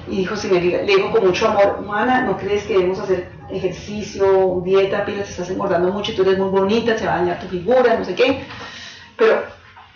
[0.09, 3.31] Y dijo, si me, le dijo con mucho amor, Juana, ¿no crees que debemos hacer
[3.51, 7.47] ejercicio, dieta, pilas, estás engordando mucho tú eres muy bonita, se va a dañar tu
[7.49, 8.45] figura, no sé qué?
[9.17, 9.45] Pero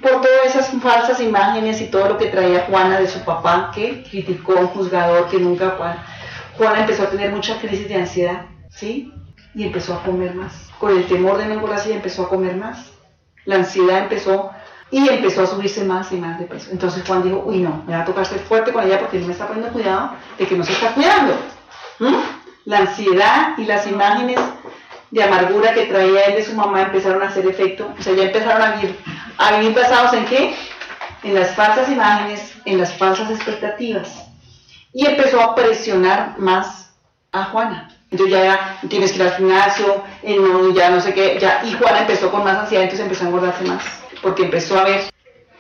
[0.01, 4.03] por todas esas falsas imágenes y todo lo que traía Juana de su papá, que
[4.03, 6.05] criticó a un juzgador que nunca Juana,
[6.57, 9.13] Juana empezó a tener mucha crisis de ansiedad, ¿sí?
[9.55, 10.69] Y empezó a comer más.
[10.79, 12.93] Con el temor de no engordarse, empezó a comer más.
[13.45, 14.51] La ansiedad empezó
[14.91, 16.71] y empezó a subirse más y más de peso.
[16.71, 19.27] Entonces Juan dijo, uy no, me va a tocar ser fuerte con ella porque no
[19.27, 21.35] me está poniendo cuidado de que no se está cuidando.
[22.65, 24.39] La ansiedad y las imágenes
[25.11, 28.25] de amargura que traía él de su mamá empezaron a hacer efecto, o sea, ya
[28.25, 28.97] empezaron a vivir,
[29.39, 30.55] a vivir basados en qué?
[31.23, 34.27] En las falsas imágenes, en las falsas expectativas.
[34.93, 36.95] Y empezó a presionar más
[37.33, 37.91] a Juana.
[38.11, 42.01] Entonces ya, tienes que ir al gimnasio, no, ya no sé qué, ya, y Juana
[42.01, 45.01] empezó con más ansiedad, entonces empezó a engordarse más porque empezó a ver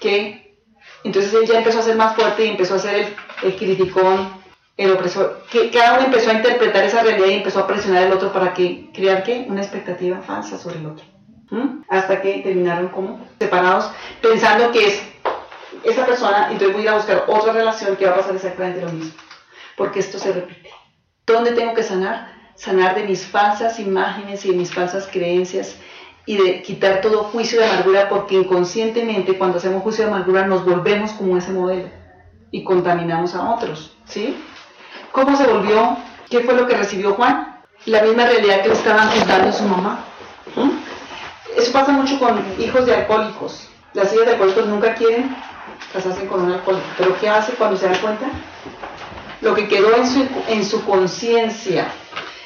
[0.00, 0.56] que,
[1.04, 4.30] entonces él ya empezó a ser más fuerte y empezó a ser el, el criticón,
[4.78, 8.12] el opresor, que cada uno empezó a interpretar esa realidad y empezó a presionar al
[8.12, 9.44] otro para que crear ¿qué?
[9.48, 11.04] una expectativa falsa sobre el otro.
[11.88, 13.90] Hasta que terminaron como separados,
[14.22, 15.02] pensando que es
[15.82, 18.82] esa persona, entonces voy a ir a buscar otra relación que va a pasar exactamente
[18.82, 19.12] lo mismo.
[19.76, 20.70] Porque esto se repite.
[21.26, 22.32] ¿Dónde tengo que sanar?
[22.54, 25.76] Sanar de mis falsas imágenes y de mis falsas creencias
[26.24, 30.64] y de quitar todo juicio de amargura porque inconscientemente cuando hacemos juicio de amargura nos
[30.64, 31.88] volvemos como ese modelo
[32.50, 34.36] y contaminamos a otros, ¿sí?
[35.18, 35.96] ¿Cómo se volvió?
[36.31, 37.59] ¿Qué fue lo que recibió Juan?
[37.87, 40.04] La misma realidad que le estaban contando su mamá.
[41.57, 43.68] Eso pasa mucho con hijos de alcohólicos.
[43.94, 45.35] Las hijas de alcohólicos nunca quieren
[45.92, 48.26] casarse con un alcohólico, pero ¿qué hace cuando se da cuenta?
[49.40, 51.88] Lo que quedó en su, en su conciencia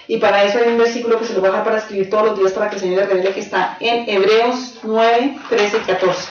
[0.09, 2.29] y para eso hay un versículo que se lo voy a dejar para escribir todos
[2.29, 5.81] los días para que el Señor le revele que está en Hebreos 9, 13 y
[5.81, 6.29] 14.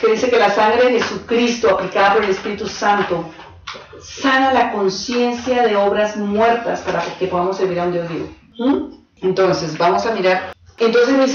[0.00, 3.30] Que dice que la sangre de Jesucristo aplicada por el Espíritu Santo
[4.00, 8.28] sana la conciencia de obras muertas para que podamos servir a un Dios vivo.
[8.58, 9.02] ¿Mm?
[9.22, 10.52] Entonces, vamos a mirar.
[10.78, 11.34] Entonces, mis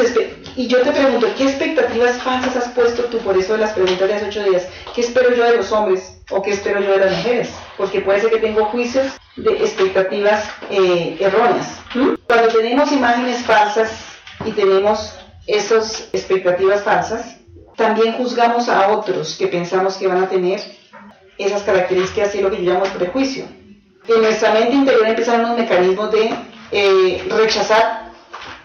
[0.58, 4.08] y yo te pregunto, ¿qué expectativas falsas has puesto tú por eso de las preguntas
[4.08, 4.68] de hace ocho días?
[4.94, 7.50] ¿Qué espero yo de los hombres o qué espero yo de las mujeres?
[7.78, 11.80] Porque puede ser que tengo juicios de expectativas eh, erróneas.
[11.94, 12.16] ¿Mm?
[12.28, 13.92] Cuando tenemos imágenes falsas
[14.44, 15.14] y tenemos
[15.46, 17.38] esas expectativas falsas,
[17.76, 20.60] también juzgamos a otros que pensamos que van a tener
[21.38, 23.46] esas características y lo que yo llamo prejuicio.
[24.08, 26.34] En nuestra mente interior empiezan unos mecanismos de
[26.72, 28.12] eh, rechazar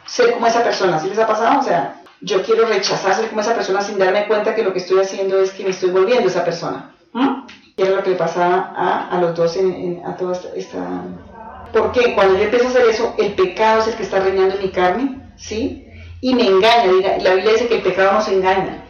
[0.06, 0.98] ser como esa persona.
[0.98, 1.60] ¿Sí les ha pasado?
[1.60, 4.78] O sea, yo quiero rechazar ser como esa persona sin darme cuenta que lo que
[4.78, 6.94] estoy haciendo es que me estoy volviendo esa persona.
[7.12, 7.42] ¿Mm?
[7.76, 11.04] era lo que le pasaba a, a los dos en, a toda esta,
[11.72, 14.62] Porque cuando yo empiezo a hacer eso, el pecado es el que está reinando en
[14.62, 15.86] mi carne, ¿sí?
[16.20, 17.18] Y me engaña.
[17.20, 18.84] La Biblia dice que el pecado nos engaña.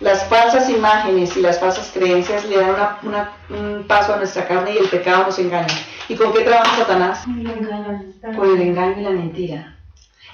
[0.00, 4.74] Las falsas imágenes y las falsas creencias le dan una, un paso a nuestra carne
[4.74, 5.74] y el pecado nos engaña.
[6.08, 7.24] ¿Y con qué trabaja Satanás?
[8.36, 9.76] Con el engaño y la mentira.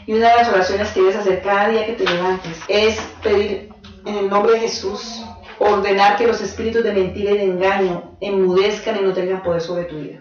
[0.06, 3.70] Y una de las oraciones que debes hacer cada día que te levantes es pedir
[4.04, 5.24] en el nombre de Jesús
[5.58, 9.84] ordenar que los espíritus de mentira y de engaño enmudezcan y no tengan poder sobre
[9.84, 10.20] tu vida.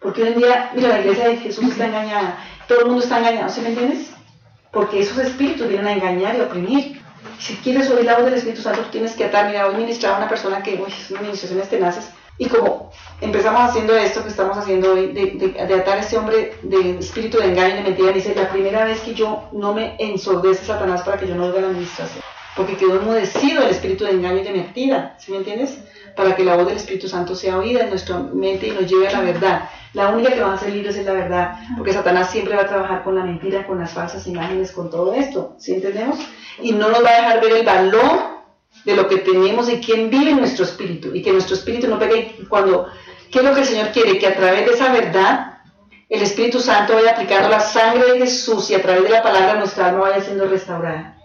[0.00, 3.18] Porque hoy en día, mira, la iglesia de Jesús está engañada, todo el mundo está
[3.18, 4.10] engañado, ¿sí me entiendes?
[4.72, 7.01] Porque esos espíritus vienen a engañar y oprimir.
[7.38, 9.46] Si quieres oír la voz del Espíritu Santo, tienes que atar.
[9.46, 13.94] Mira, hoy ministraba una persona que, uy, es una administraciones tenaces, y como empezamos haciendo
[13.94, 17.74] esto que estamos haciendo hoy, de, de, atar a este hombre de espíritu de engaño
[17.74, 21.28] y de mentira, dice, la primera vez que yo no me ensordece Satanás para que
[21.28, 22.22] yo no oiga la administración,
[22.56, 25.78] porque quedó enmudecido el espíritu de engaño y de mentira, ¿sí me entiendes?
[26.16, 29.08] Para que la voz del Espíritu Santo sea oída en nuestra mente y nos lleve
[29.08, 29.70] a la verdad.
[29.94, 32.68] La única que va a ser libres es la verdad, porque Satanás siempre va a
[32.68, 36.18] trabajar con la mentira, con las falsas imágenes, con todo esto, ¿sí entendemos?
[36.60, 38.32] Y no nos va a dejar ver el valor
[38.84, 41.98] de lo que tenemos y quién vive en nuestro espíritu, y que nuestro espíritu no
[41.98, 42.88] pegue cuando,
[43.30, 44.18] ¿qué es lo que el Señor quiere?
[44.18, 45.52] Que a través de esa verdad
[46.08, 49.54] el Espíritu Santo vaya aplicando la sangre de Jesús y a través de la palabra
[49.54, 51.16] nuestra alma vaya siendo restaurada,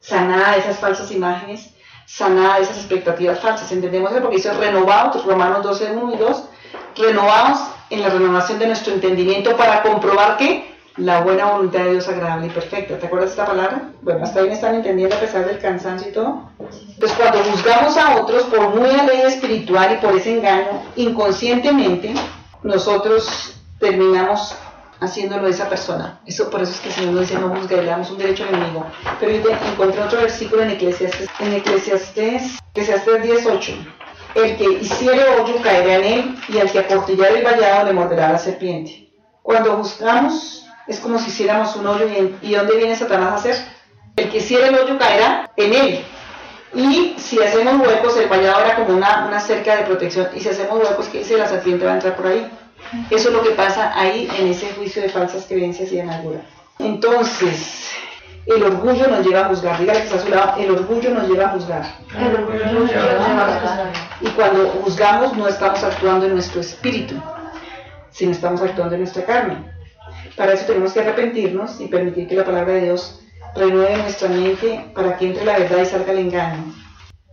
[0.00, 1.74] sanada de esas falsas imágenes,
[2.06, 3.70] sanada de esas expectativas falsas.
[3.72, 4.20] ¿Entendemos eso?
[4.20, 6.44] Porque dice renovados, Romanos 12, 1 y 2,
[6.96, 12.08] renovados en la renovación de nuestro entendimiento para comprobar que la buena voluntad de Dios
[12.08, 12.98] agradable y perfecta.
[12.98, 13.90] ¿Te acuerdas de esta palabra?
[14.02, 16.50] Bueno, hasta ahí me están entendiendo a pesar del cansancio y todo.
[16.58, 22.14] Entonces, cuando juzgamos a otros por muy ley espiritual y por ese engaño, inconscientemente,
[22.64, 24.56] nosotros terminamos
[25.00, 26.20] haciéndolo esa persona.
[26.26, 28.44] Eso, por eso es que el Señor nos dice, no juzgue, le damos un derecho
[28.46, 28.86] enemigo.
[29.20, 33.72] Pero yo encontré otro versículo en Eclesiastes, en Eclesiastes, Eclesiastes 18
[34.34, 38.32] el que hiciere hoyo caerá en él, y al que aportillare el vallado le morderá
[38.32, 39.10] la serpiente.
[39.42, 43.56] Cuando juzgamos, es como si hiciéramos un hoyo, y, ¿y dónde viene Satanás a hacer?
[44.16, 46.04] El que hiciera el hoyo caerá en él.
[46.74, 50.48] Y si hacemos huecos, el vallado era como una, una cerca de protección, y si
[50.48, 51.38] hacemos huecos, ¿qué dice?
[51.38, 52.50] La serpiente va a entrar por ahí.
[53.10, 56.40] Eso es lo que pasa ahí en ese juicio de falsas creencias y de amargura.
[56.78, 57.90] Entonces,
[58.46, 59.78] el orgullo nos lleva a juzgar.
[59.78, 61.84] Dígale que está a su lado, el orgullo nos lleva a juzgar.
[62.18, 63.92] El orgullo nos lleva a juzgar.
[64.20, 67.14] Y cuando juzgamos no estamos actuando en nuestro espíritu,
[68.10, 69.70] sino estamos actuando en nuestra carne.
[70.36, 73.20] Para eso tenemos que arrepentirnos y permitir que la palabra de Dios
[73.54, 76.74] renueve nuestra mente para que entre la verdad y salga el engaño.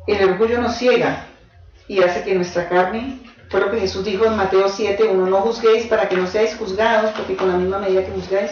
[0.08, 1.28] El orgullo nos ciega
[1.88, 5.38] y hace que nuestra carne, fue lo que Jesús dijo en Mateo 7, uno no
[5.42, 8.52] juzguéis para que no seáis juzgados, porque con la misma medida que juzgáis,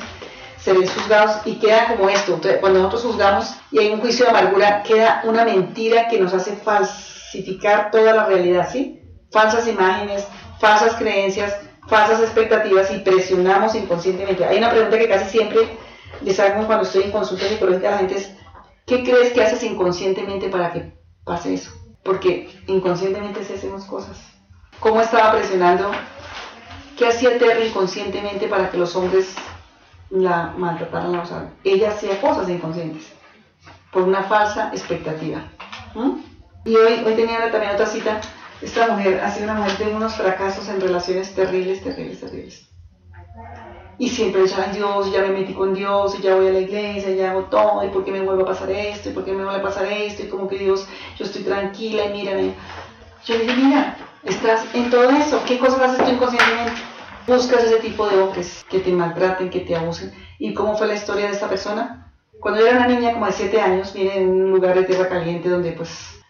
[0.58, 2.40] seréis juzgados y queda como esto.
[2.62, 6.56] cuando nosotros juzgamos y hay un juicio de amargura, queda una mentira que nos hace
[6.56, 9.02] falsificar toda la realidad, ¿sí?
[9.32, 10.26] Falsas imágenes,
[10.60, 14.46] falsas creencias, falsas expectativas y presionamos inconscientemente.
[14.46, 15.78] Hay una pregunta que casi siempre
[16.22, 18.32] les hago cuando estoy en consulta psicológica a la gente es,
[18.86, 20.94] ¿qué crees que haces inconscientemente para que
[21.26, 21.72] pase eso?
[22.04, 24.33] Porque inconscientemente se hacemos cosas.
[24.84, 25.92] ¿Cómo estaba presionando?
[26.98, 29.34] ¿Qué hacía Terry inconscientemente para que los hombres
[30.10, 33.14] la maltrataron, o sea, ella hacía cosas inconscientes
[33.94, 35.46] por una falsa expectativa.
[36.66, 38.20] Y hoy, hoy tenía también otra cita,
[38.62, 42.70] esta mujer ha sido una mujer de unos fracasos en relaciones terribles, terribles, terribles.
[43.98, 47.16] Y siempre decía, Dios, ya me metí con Dios, y ya voy a la iglesia,
[47.16, 49.46] ya hago todo, y por qué me vuelve a pasar esto, y por qué me
[49.46, 50.86] vuelve a pasar esto, y como que Dios,
[51.18, 52.54] yo estoy tranquila, y mírame.
[53.24, 56.94] Yo le dije, mira, estás en todo eso, ¿qué cosas haces tú inconscientemente?
[57.28, 60.14] buscas ese tipo de hombres que te maltraten, que te abusen.
[60.40, 62.12] ¿Y cómo fue la historia de esta persona?
[62.40, 65.08] Cuando yo era una niña como de 7 años, vine en un lugar de tierra
[65.08, 66.22] caliente donde pues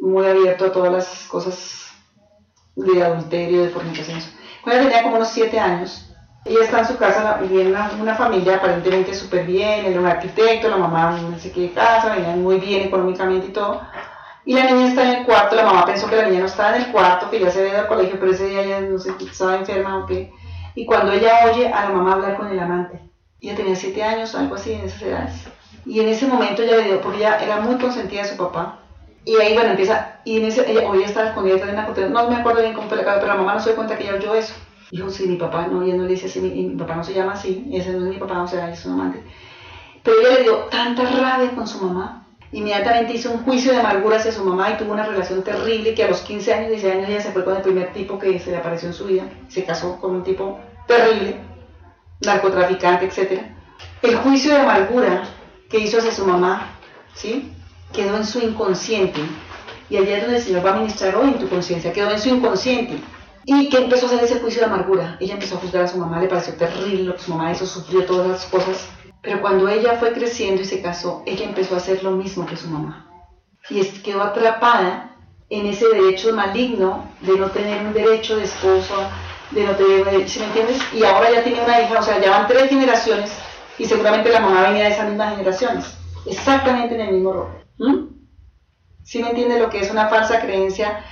[0.00, 1.92] muy abierto a todas las cosas
[2.76, 4.20] de adulterio, de fornicación.
[4.62, 6.06] Cuando ella tenía como unos 7 años,
[6.44, 10.68] ella está en su casa, vivía en una, familia aparentemente súper bien, era un arquitecto,
[10.68, 13.82] la mamá no sé qué casa, venían muy bien económicamente y todo.
[14.48, 16.74] Y la niña está en el cuarto, la mamá pensó que la niña no estaba
[16.74, 18.98] en el cuarto, que ya se había ido al colegio, pero ese día ya no
[18.98, 20.32] sé, estaba enferma o qué.
[20.74, 22.98] Y cuando ella oye a la mamá hablar con el amante,
[23.42, 25.48] ella tenía siete años o algo así en esas edades.
[25.84, 28.78] Y en ese momento ella le dio, porque ella era muy consentida de su papá.
[29.26, 32.08] Y ahí, bueno, empieza, y en ese, ella, hoy estaba escondida detrás de una cortina,
[32.08, 33.98] no me acuerdo bien cómo fue la cara, pero la mamá no se dio cuenta
[33.98, 34.54] que ella oyó eso.
[34.90, 37.12] Dijo, sí, mi papá, no, ella no le dice así, mi, mi, papá no se
[37.12, 39.22] llama así, ese no es mi papá, o sea, es un amante.
[40.02, 44.16] Pero ella le dio tanta rabia con su mamá, inmediatamente hizo un juicio de amargura
[44.16, 47.08] hacia su mamá y tuvo una relación terrible que a los 15 años, 16 años
[47.08, 49.64] ella se fue con el primer tipo que se le apareció en su vida, se
[49.64, 51.36] casó con un tipo terrible,
[52.20, 53.42] narcotraficante, etc.
[54.02, 55.24] El juicio de amargura
[55.68, 56.78] que hizo hacia su mamá,
[57.14, 57.52] ¿sí?
[57.92, 59.20] Quedó en su inconsciente.
[59.90, 62.18] Y allá es donde el Señor va a ministrar hoy en tu conciencia, quedó en
[62.18, 62.98] su inconsciente.
[63.44, 65.16] ¿Y qué empezó a hacer ese juicio de amargura?
[65.20, 67.64] Ella empezó a juzgar a su mamá, le pareció terrible lo que su mamá hizo,
[67.64, 68.88] sufrió todas las cosas
[69.22, 72.56] pero cuando ella fue creciendo y se casó, ella empezó a hacer lo mismo que
[72.56, 73.10] su mamá.
[73.68, 75.16] Y quedó atrapada
[75.50, 78.94] en ese derecho maligno de no tener un derecho de esposo,
[79.50, 80.80] de no tener, ¿sí me entiendes?
[80.94, 83.32] Y ahora ya tiene una hija, o sea, ya van tres generaciones
[83.78, 87.64] y seguramente la mamá venía de esas mismas generaciones, exactamente en el mismo rol.
[89.02, 91.02] ¿Sí me entiende lo que es una falsa creencia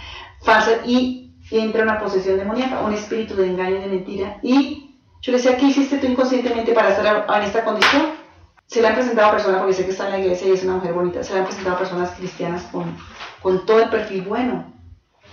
[0.42, 4.38] falsa y entra una posesión demoníaca, un espíritu de engaño y de mentira?
[4.42, 4.86] Y
[5.27, 8.12] yo le decía, ¿qué hiciste tú inconscientemente para estar en esta condición?
[8.67, 10.75] Se le han presentado personas, porque sé que está en la iglesia y es una
[10.75, 12.97] mujer bonita, se le han presentado personas cristianas con,
[13.43, 14.73] con todo el perfil bueno,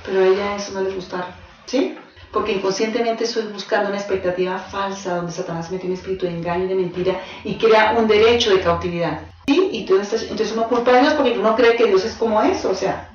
[0.03, 1.27] pero a ella eso no le gusta,
[1.67, 1.95] ¿sí?
[2.31, 6.69] Porque inconscientemente estoy buscando una expectativa falsa donde Satanás mete un espíritu de engaño y
[6.69, 9.21] de mentira y crea un derecho de cautividad.
[9.45, 9.69] ¿Sí?
[9.73, 12.71] Y entonces, entonces uno culpa a Dios porque uno cree que Dios es como eso,
[12.71, 13.11] o sea.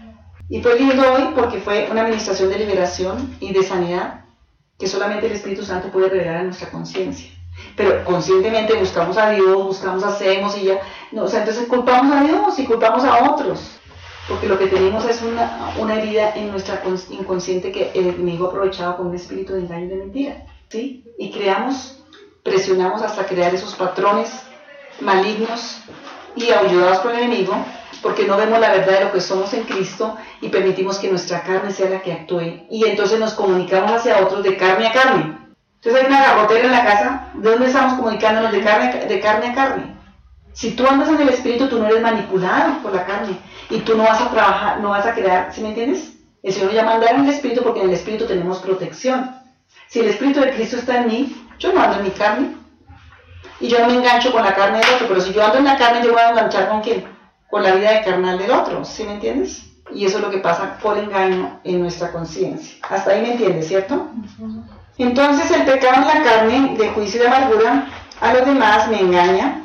[0.48, 4.27] Y fue lindo hoy porque fue una administración de liberación y de sanidad
[4.78, 7.30] que solamente el Espíritu Santo puede revelar a nuestra conciencia.
[7.76, 10.80] Pero conscientemente buscamos a Dios, buscamos, hacemos y ya.
[11.10, 13.78] No, o sea, entonces culpamos a Dios y culpamos a otros.
[14.28, 18.48] Porque lo que tenemos es una, una herida en nuestra inconsciente que el enemigo ha
[18.50, 20.46] aprovechado con un espíritu de engaño y de mentira.
[20.68, 21.04] ¿sí?
[21.18, 22.04] Y creamos,
[22.42, 24.30] presionamos hasta crear esos patrones
[25.00, 25.78] malignos
[26.36, 27.54] y ayudados por el enemigo,
[28.02, 31.42] porque no vemos la verdad de lo que somos en Cristo y permitimos que nuestra
[31.42, 32.66] carne sea la que actúe.
[32.70, 35.38] Y entonces nos comunicamos hacia otros de carne a carne.
[35.76, 39.46] Entonces hay una garrotera en la casa, ¿de dónde estamos comunicándonos de carne, de carne
[39.48, 39.96] a carne?
[40.52, 43.38] Si tú andas en el espíritu, tú no eres manipulado por la carne
[43.70, 46.14] y tú no vas a trabajar, no vas a crear, ¿sí me entiendes?
[46.42, 49.36] El Señor ya mandar en el espíritu porque en el espíritu tenemos protección.
[49.88, 52.56] Si el espíritu de Cristo está en mí, yo no ando en mi carne,
[53.60, 55.64] y yo no me engancho con la carne del otro, pero si yo ando en
[55.64, 57.04] la carne, yo voy a enganchar con quién?
[57.50, 59.64] Con la vida de carnal del otro, ¿sí me entiendes?
[59.90, 62.76] Y eso es lo que pasa por engaño en nuestra conciencia.
[62.88, 64.08] Hasta ahí me entiendes, ¿cierto?
[64.98, 67.88] Entonces el pecado en la carne de juicio y de amargura
[68.20, 69.62] a los demás me engaña,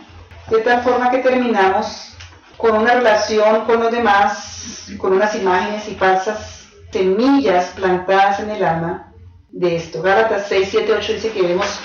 [0.50, 2.16] de tal forma que terminamos
[2.58, 8.64] con una relación con los demás, con unas imágenes y falsas semillas plantadas en el
[8.64, 9.12] alma
[9.50, 10.02] de esto.
[10.02, 11.80] Gálatas 6, 7, 8 dice que debemos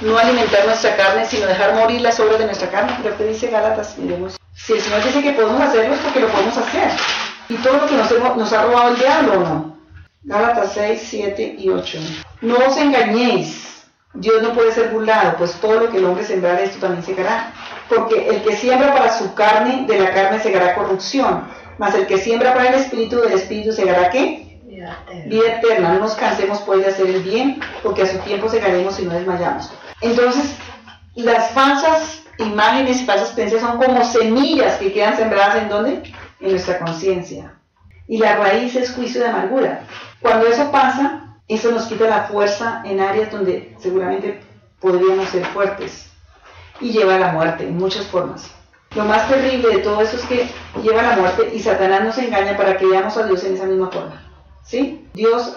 [0.00, 2.96] no alimentar nuestra carne, sino dejar morir las obras de nuestra carne.
[3.00, 4.39] Creo que dice Gálatas, miremos.
[4.54, 6.90] Si el Señor dice que podemos hacerlo es porque lo podemos hacer.
[7.48, 9.76] Y todo lo que nos, nos ha robado el diablo, ¿o no?
[10.22, 11.98] Gálatas 6, 7 y 8.
[12.42, 13.86] No os engañéis.
[14.12, 17.52] Dios no puede ser burlado, pues todo lo que el hombre sembrar, esto también segará.
[17.88, 21.44] Porque el que siembra para su carne, de la carne segará corrupción.
[21.78, 24.60] Mas el que siembra para el espíritu, del espíritu segará qué?
[25.26, 25.94] Vida eterna.
[25.94, 29.14] No nos cansemos pues de hacer el bien, porque a su tiempo segaremos y no
[29.14, 29.72] desmayamos.
[30.00, 30.56] Entonces,
[31.14, 36.02] las falsas imágenes y falsas creencias son como semillas que quedan sembradas en dónde?
[36.40, 37.54] En nuestra conciencia.
[38.08, 39.84] Y la raíz es juicio de amargura.
[40.20, 44.40] Cuando eso pasa, eso nos quita la fuerza en áreas donde seguramente
[44.80, 46.10] podríamos ser fuertes
[46.80, 48.50] y lleva a la muerte en muchas formas.
[48.96, 50.48] Lo más terrible de todo eso es que
[50.82, 53.66] lleva a la muerte y Satanás nos engaña para que veamos a Dios en esa
[53.66, 54.26] misma forma.
[54.64, 55.06] ¿Sí?
[55.14, 55.56] Dios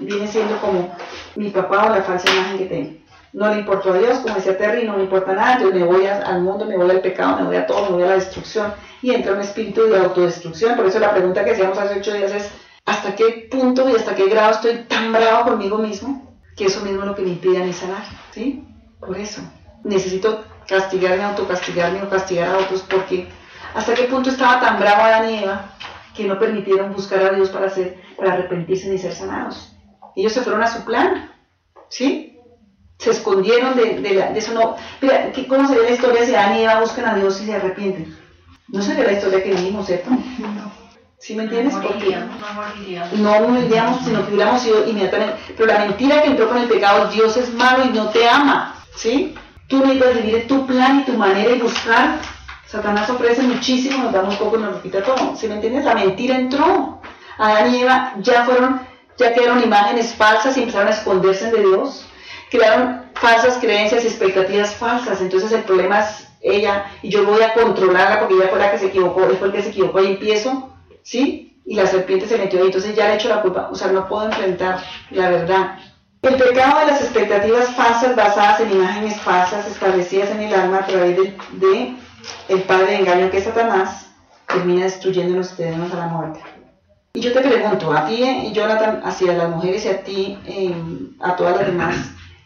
[0.00, 0.94] viene siendo como
[1.36, 3.03] mi papá o la falsa imagen que tengo
[3.34, 6.06] no le importó a Dios, como decía Terry, no me importa nada, yo me voy
[6.06, 8.72] al mundo, me voy al pecado, me voy a todo, me voy a la destrucción
[9.02, 10.76] y entra un espíritu de autodestrucción.
[10.76, 12.50] Por eso la pregunta que hacíamos hace ocho días es,
[12.86, 17.00] ¿hasta qué punto y hasta qué grado estoy tan bravo conmigo mismo que eso mismo
[17.00, 18.04] es lo que me impide a mí sanar?
[18.30, 18.64] ¿Sí?
[19.00, 19.42] Por eso.
[19.82, 23.26] Necesito castigarme, autocastigarme o castigar a otros porque
[23.74, 25.72] hasta qué punto estaba tan bravo Adán y Eva
[26.14, 29.72] que no permitieron buscar a Dios para, hacer, para arrepentirse y ser sanados.
[30.14, 31.32] Ellos se fueron a su plan,
[31.88, 32.33] ¿sí?
[33.04, 34.54] Se escondieron de, de, eso.
[34.54, 37.44] No, mira, ¿cómo se ve la historia si Adán y Eva buscan a Dios y
[37.44, 38.16] se arrepienten?
[38.68, 40.10] No se ve la historia que vivimos, ¿cierto?
[41.18, 41.74] ¿Sí me entiendes?
[41.74, 44.00] No moriríamos, no moriríamos.
[44.00, 45.36] No sino que hubiéramos sido inmediatamente.
[45.54, 48.74] Pero la mentira que entró con el pecado, Dios es malo y no te ama,
[48.96, 49.34] ¿sí?
[49.68, 52.20] Tú necesitas vivir tu plan y tu manera y buscar.
[52.66, 55.36] Satanás ofrece muchísimo, nos da muy poco y nos repite todo.
[55.36, 55.84] ¿Sí me entiendes?
[55.84, 57.00] La mentira entró.
[57.36, 58.80] Adán y Eva ya fueron,
[59.18, 62.06] ya quedaron imágenes falsas y empezaron a esconderse de Dios
[62.54, 65.20] crearon falsas creencias y expectativas falsas.
[65.20, 68.78] Entonces el problema es ella y yo voy a controlarla porque ella fue la que
[68.78, 70.70] se equivocó, él fue el que se equivocó y empiezo,
[71.02, 71.60] ¿sí?
[71.64, 74.06] Y la serpiente se metió ahí, entonces ya le echo la culpa, o sea, no
[74.06, 74.78] puedo enfrentar
[75.10, 75.78] la verdad.
[76.22, 80.86] El pecado de las expectativas falsas basadas en imágenes falsas establecidas en el alma a
[80.86, 81.96] través de,
[82.48, 84.10] el padre de engaño que es Satanás
[84.46, 86.40] termina destruyéndonos tenemos a la muerte.
[87.14, 90.74] Y yo te pregunto, a ti y Jonathan, hacia las mujeres y a ti, eh,
[91.20, 91.96] a todas las demás,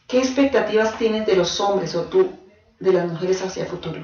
[0.08, 2.32] ¿Qué expectativas tienes de los hombres o tú
[2.80, 4.02] de las mujeres hacia el futuro?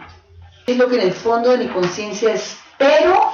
[0.67, 3.33] Es lo que en el fondo de mi conciencia espero,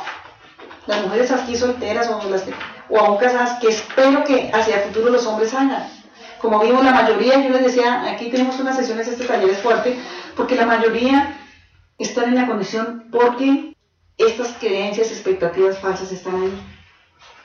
[0.86, 2.44] las mujeres aquí solteras o, las,
[2.88, 5.90] o aún casadas, que espero que hacia el futuro los hombres hagan.
[6.40, 9.98] Como vimos la mayoría, yo les decía, aquí tenemos unas sesiones, este taller es fuerte,
[10.36, 11.36] porque la mayoría
[11.98, 13.74] están en la condición porque
[14.16, 16.62] estas creencias, expectativas falsas están ahí,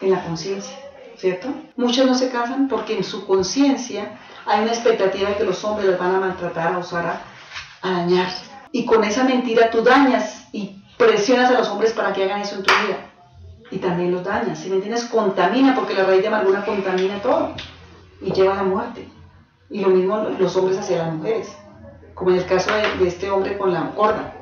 [0.01, 0.77] en la conciencia,
[1.17, 1.47] ¿cierto?
[1.75, 5.87] Muchos no se casan porque en su conciencia hay una expectativa de que los hombres
[5.87, 7.21] les van a maltratar, a usar,
[7.81, 8.29] a, dañar.
[8.71, 12.55] Y con esa mentira tú dañas y presionas a los hombres para que hagan eso
[12.55, 13.11] en tu vida.
[13.71, 15.05] y también los daña, si me entiendes?
[15.05, 17.55] Contamina, porque la raíz de amargura contamina todo
[18.21, 19.07] y lleva a la muerte.
[19.71, 21.57] Y lo mismo los hombres hacia las mujeres,
[22.13, 24.33] como en el caso de, este hombre con la corda,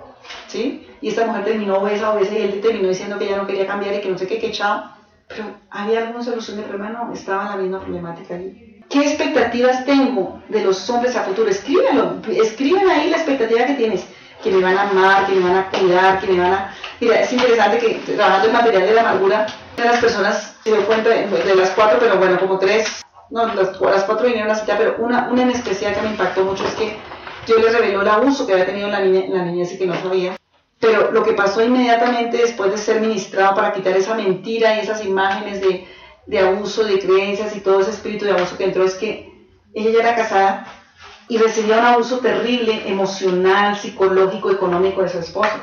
[0.48, 0.88] ¿sí?
[1.00, 3.96] Y esta mujer terminó obesa, obesa y él terminó diciendo que ella no quería cambiar
[3.96, 4.92] y que no sé qué, que echado.
[5.28, 8.82] Pero había alguna solución de problema, estaba la misma problemática allí.
[8.90, 11.50] ¿Qué expectativas tengo de los hombres a futuro?
[11.50, 14.06] Escríbelo, escriben ahí la expectativa que tienes,
[14.44, 16.76] que me van a amar, que me van a cuidar, que me van a...
[17.00, 19.48] Mira, es interesante que trabajando el material de la amargura,
[19.78, 23.70] de las personas se dio cuenta de, las cuatro, pero bueno, como tres, no, las,
[23.78, 26.98] cuatro vinieron a cita, pero una, una en especial que me impactó mucho es que
[27.48, 30.36] yo le reveló el abuso que había tenido la, niña, la niñez que no sabía.
[30.84, 35.06] Pero lo que pasó inmediatamente después de ser ministrado para quitar esa mentira y esas
[35.06, 35.88] imágenes de,
[36.26, 39.32] de abuso, de creencias y todo ese espíritu de abuso que entró es que
[39.74, 40.68] ella ya era casada
[41.30, 45.54] y recibía un abuso terrible, emocional, psicológico, económico de su esposo.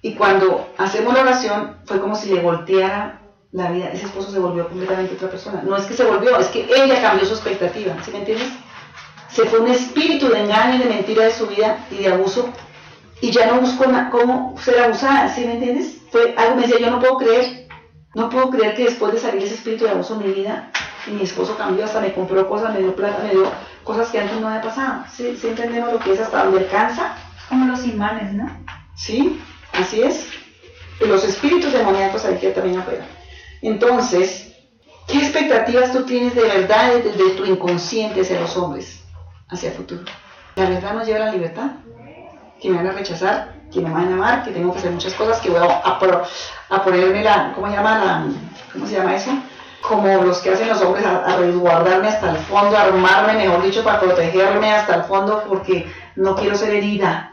[0.00, 3.90] Y cuando hacemos la oración, fue como si le volteara la vida.
[3.92, 5.60] Ese esposo se volvió completamente otra persona.
[5.66, 7.96] No es que se volvió, es que ella cambió su expectativa.
[8.04, 8.48] ¿Sí me entiendes?
[9.28, 12.48] Se fue un espíritu de engaño y de mentira de su vida y de abuso.
[13.20, 15.28] Y ya no buscó cómo ser abusada.
[15.34, 15.98] ¿Sí me entiendes?
[16.10, 17.68] Fue algo, me decía, yo no puedo creer.
[18.14, 20.70] No puedo creer que después de salir ese espíritu de abuso en mi vida,
[21.06, 23.50] y mi esposo cambió, hasta me compró cosas, me dio plata, me dio
[23.84, 25.04] cosas que antes no había pasado.
[25.14, 27.14] ¿Sí, ¿Sí entendemos lo que es hasta donde alcanza?
[27.48, 28.50] Como los imanes, ¿no?
[28.96, 29.40] Sí,
[29.72, 30.28] así es.
[31.00, 33.06] Y los espíritus demoníacos hay que también afuera.
[33.62, 34.54] Entonces,
[35.06, 39.04] ¿qué expectativas tú tienes de verdad desde tu inconsciente hacia los hombres,
[39.48, 40.02] hacia el futuro?
[40.56, 41.70] La verdad nos lleva a la libertad.
[42.60, 45.14] Que me van a rechazar, que me van a amar, que tengo que hacer muchas
[45.14, 45.98] cosas, que voy a,
[46.70, 48.24] a, ponerme la, ¿cómo llama la,
[48.72, 49.30] cómo se llama eso?
[49.88, 53.84] como los que hacen los hombres a, resguardarme hasta el fondo, a armarme, mejor dicho,
[53.84, 55.86] para protegerme hasta el fondo porque
[56.16, 57.32] no quiero ser herida.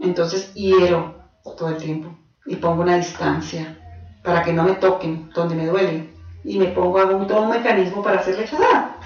[0.00, 1.14] Entonces hiero
[1.56, 3.78] todo el tiempo y pongo una distancia
[4.22, 6.10] para que no me toquen donde me duele
[6.44, 8.96] y me pongo hago un, todo un mecanismo para ser rechazada.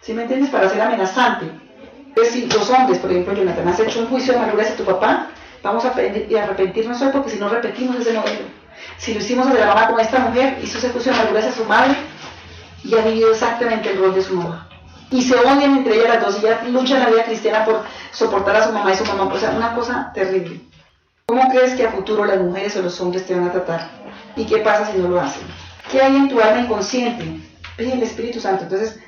[0.00, 0.50] ¿Sí me entiendes?
[0.50, 1.50] Para ser amenazante.
[2.16, 4.84] Pues si los hombres, por ejemplo, Jonathan, has hecho un juicio de amargura hacia tu
[4.84, 5.28] papá,
[5.62, 8.46] vamos a arrepentirnos hoy porque si no repetimos ese modelo.
[8.96, 11.52] Si lo hicimos hacia la mamá con esta mujer, hizo ese juicio de amargura hacia
[11.52, 11.94] su madre,
[12.82, 14.66] y ha vivido exactamente el rol de su mamá.
[15.10, 18.56] Y se odian entre ellas las dos y ya luchan la vida cristiana por soportar
[18.56, 19.24] a su mamá y su mamá.
[19.24, 20.62] O sea, una cosa terrible.
[21.26, 23.90] ¿Cómo crees que a futuro las mujeres o los hombres te van a tratar?
[24.36, 25.46] ¿Y qué pasa si no lo hacen?
[25.92, 27.42] ¿Qué hay en tu alma inconsciente?
[27.76, 28.62] Pide el Espíritu Santo.
[28.62, 28.98] Entonces,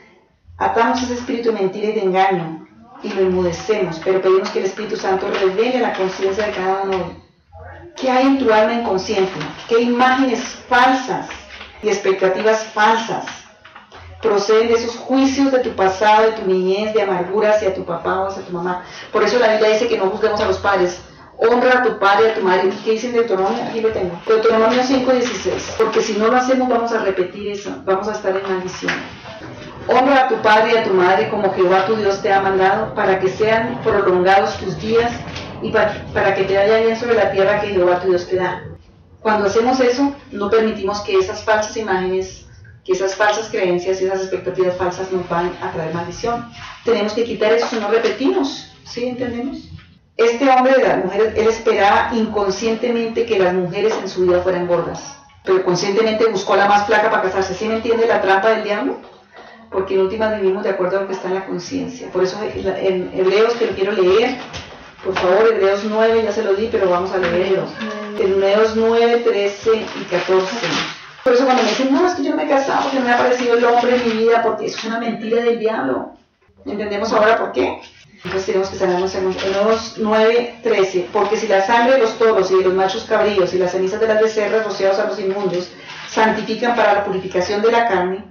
[0.59, 2.68] atamos ese espíritu de mentira y de engaño
[3.03, 7.29] y lo enmudecemos, pero pedimos que el Espíritu Santo revele la conciencia de cada uno.
[7.97, 9.33] ¿Qué hay en tu alma inconsciente?
[9.69, 11.29] ¿Qué imágenes falsas
[11.83, 13.25] y expectativas falsas
[14.21, 18.21] proceden de esos juicios de tu pasado, de tu niñez, de amargura hacia tu papá
[18.21, 18.85] o hacia tu mamá.
[19.13, 21.01] Por eso la Biblia dice que no juzguemos a los padres.
[21.41, 22.71] Honra a tu padre y a tu madre.
[22.85, 23.63] ¿Qué dicen de Deuteronomio?
[23.63, 24.21] Aquí lo tengo.
[24.27, 25.77] Deuteronomio 5.16.
[25.79, 27.71] Porque si no lo hacemos vamos a repetir eso.
[27.85, 28.93] Vamos a estar en maldición.
[29.89, 32.95] Honra a tu padre y a tu madre como Jehová tu Dios te ha mandado
[32.95, 35.11] para que sean prolongados tus días
[35.63, 38.65] y para, que te vaya bien sobre la tierra que Jehová tu Dios te da.
[39.21, 42.45] Cuando hacemos eso, no permitimos que esas falsas imágenes
[42.89, 46.51] que esas falsas creencias y esas expectativas falsas nos van a traer maldición.
[46.87, 49.69] Tenemos que quitar eso si no repetimos, ¿sí entendemos?
[50.17, 54.67] Este hombre de las mujeres, él esperaba inconscientemente que las mujeres en su vida fueran
[54.67, 57.53] gordas, pero conscientemente buscó la más flaca para casarse.
[57.53, 58.97] ¿Sí me entiende la trampa del diablo?
[59.71, 62.11] Porque en última vivimos de acuerdo a lo que está en la conciencia.
[62.11, 64.37] Por eso en Hebreos, que lo quiero leer,
[65.05, 67.67] por favor, Hebreos 9, ya se lo di, pero vamos a leerlo.
[68.19, 70.47] Hebreos 9, 13 y 14.
[71.23, 73.05] Por eso cuando me dicen, no, es que yo no me he casado porque no
[73.05, 76.13] me ha aparecido el hombre en mi vida, porque es una mentira del diablo.
[76.65, 77.81] ¿Entendemos ahora por qué?
[78.25, 81.09] Entonces tenemos que salirnos en los 9, 13.
[81.13, 84.01] Porque si la sangre de los toros y de los machos cabríos y las cenizas
[84.01, 85.71] de las becerras rociados a los inmundos
[86.09, 88.25] santifican para la purificación de la carne,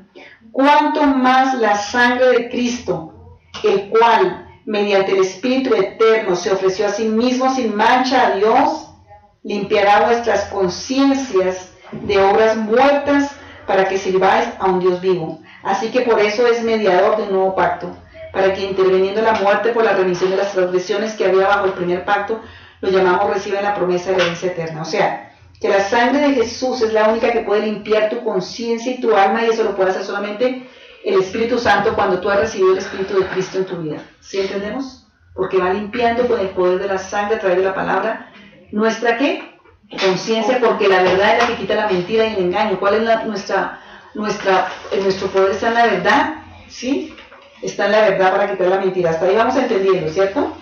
[0.52, 6.92] cuánto más la sangre de Cristo, el cual, mediante el Espíritu eterno, se ofreció a
[6.92, 8.90] sí mismo sin mancha a Dios,
[9.44, 13.32] limpiará vuestras conciencias de obras muertas
[13.66, 15.40] para que sirváis a un Dios vivo.
[15.64, 17.96] Así que por eso es mediador del nuevo pacto,
[18.32, 21.74] para que interviniendo la muerte por la remisión de las transgresiones que había bajo el
[21.74, 22.42] primer pacto,
[22.82, 24.82] lo llamamos reciben la promesa de la herencia eterna.
[24.82, 25.27] O sea,
[25.60, 29.16] que la sangre de Jesús es la única que puede limpiar tu conciencia y tu
[29.16, 30.68] alma y eso lo puede hacer solamente
[31.04, 33.98] el Espíritu Santo cuando tú has recibido el Espíritu de Cristo en tu vida.
[34.20, 35.08] ¿Sí entendemos?
[35.34, 38.32] Porque va limpiando con el poder de la sangre a través de la palabra
[38.72, 39.58] nuestra qué?
[39.90, 42.80] conciencia porque la verdad es la que quita la mentira y el engaño.
[42.80, 43.80] ¿Cuál es nuestra,
[44.14, 44.68] nuestra,
[45.02, 46.36] nuestro poder está en la verdad?
[46.68, 47.16] ¿Sí?
[47.62, 49.12] Está en la verdad para quitar la mentira.
[49.12, 50.54] Hasta ahí vamos entendiendo, ¿cierto?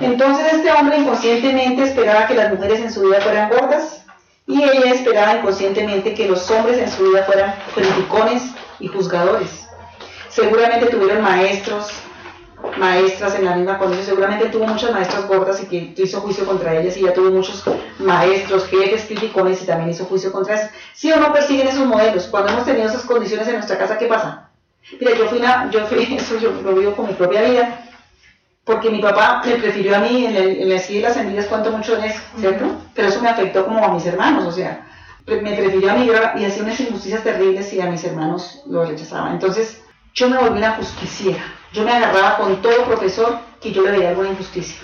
[0.00, 4.01] Entonces este hombre inconscientemente esperaba que las mujeres en su vida fueran gordas
[4.46, 8.42] Y ella esperaba inconscientemente que los hombres en su vida fueran criticones
[8.80, 9.68] y juzgadores.
[10.28, 11.92] Seguramente tuvieron maestros,
[12.78, 16.74] maestras en la misma condición, seguramente tuvo muchas maestras gordas y que hizo juicio contra
[16.74, 17.62] ellas y ya tuvo muchos
[17.98, 20.70] maestros, jefes, criticones y también hizo juicio contra ellas.
[20.92, 22.26] ¿Sí o no persiguen esos modelos?
[22.26, 24.48] Cuando hemos tenido esas condiciones en nuestra casa, ¿qué pasa?
[24.98, 25.40] Mira, yo fui
[25.70, 27.91] yo fui, eso yo lo vivo con mi propia vida,
[28.64, 31.96] porque mi papá me prefirió a mí en, el, en las las envidias cuánto mucho
[31.98, 32.66] es, ¿cierto?
[32.94, 34.86] Pero eso me afectó como a mis hermanos, o sea,
[35.26, 39.32] me prefirió a mí y hacía unas injusticias terribles y a mis hermanos lo rechazaban.
[39.32, 39.82] Entonces,
[40.14, 41.42] yo me volví una justiciera.
[41.72, 44.78] Yo me agarraba con todo profesor que yo le veía alguna injusticia.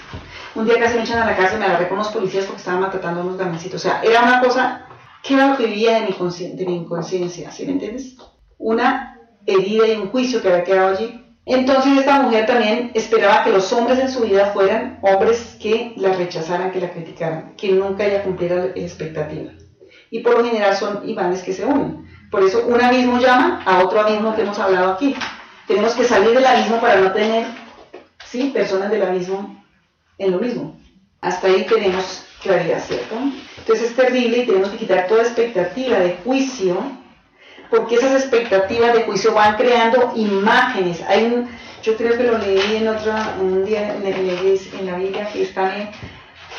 [0.55, 2.81] Un día casi me echan a la y me agarré con unos policías porque estaban
[2.81, 3.85] maltratando a unos gamancitos.
[3.85, 4.87] O sea, era una cosa
[5.22, 8.16] que era lo que vivía de mi, de mi inconsciencia, ¿sí me entiendes?
[8.57, 13.51] Una herida y un juicio que había quedado allí entonces esta mujer también esperaba que
[13.51, 18.05] los hombres en su vida fueran hombres que la rechazaran, que la criticaran, que nunca
[18.05, 19.53] ella cumpliera la expectativa.
[20.11, 22.07] Y por lo general son imanes que se unen.
[22.31, 25.15] Por eso un abismo llama a otro abismo que hemos hablado aquí.
[25.67, 27.47] Tenemos que salir del abismo para no tener
[28.27, 28.51] ¿sí?
[28.53, 29.65] personas del abismo
[30.19, 30.79] en lo mismo.
[31.21, 33.17] Hasta ahí tenemos claridad, ¿cierto?
[33.57, 36.77] Entonces es terrible y tenemos que quitar toda expectativa de juicio
[37.71, 41.03] porque esas expectativas de juicio van creando imágenes.
[41.09, 41.47] Hay
[41.83, 45.77] yo creo que lo leí en otro, un día en, en la Biblia que está
[45.77, 45.91] en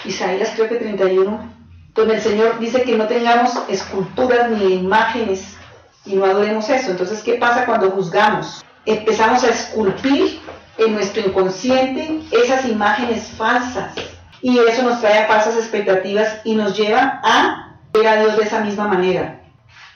[0.05, 1.53] Isaías creo que 31,
[1.93, 5.57] donde el Señor dice que no tengamos esculturas ni imágenes
[6.05, 6.91] y no adoremos eso.
[6.91, 8.63] Entonces, ¿qué pasa cuando juzgamos?
[8.85, 10.39] Empezamos a esculpir
[10.77, 13.93] en nuestro inconsciente esas imágenes falsas
[14.41, 18.43] y eso nos trae a falsas expectativas y nos lleva a ver a Dios de
[18.43, 19.41] esa misma manera.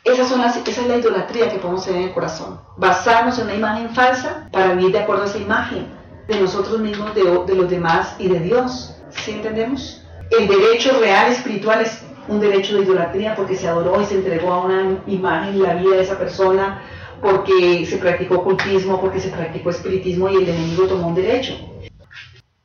[0.03, 2.59] Esa es, la idolatría que podemos tener en el corazón.
[2.75, 5.87] Basarnos en una imagen falsa para vivir de acuerdo a esa imagen
[6.27, 8.97] de nosotros mismos, de, los demás y de Dios.
[9.11, 10.01] ¿Sí entendemos?
[10.37, 14.51] El derecho real espiritual es un derecho de idolatría porque se adoró y se entregó
[14.51, 16.81] a una imagen la vida de esa persona,
[17.21, 21.55] porque se practicó ocultismo, porque se practicó espiritismo y el enemigo tomó un derecho.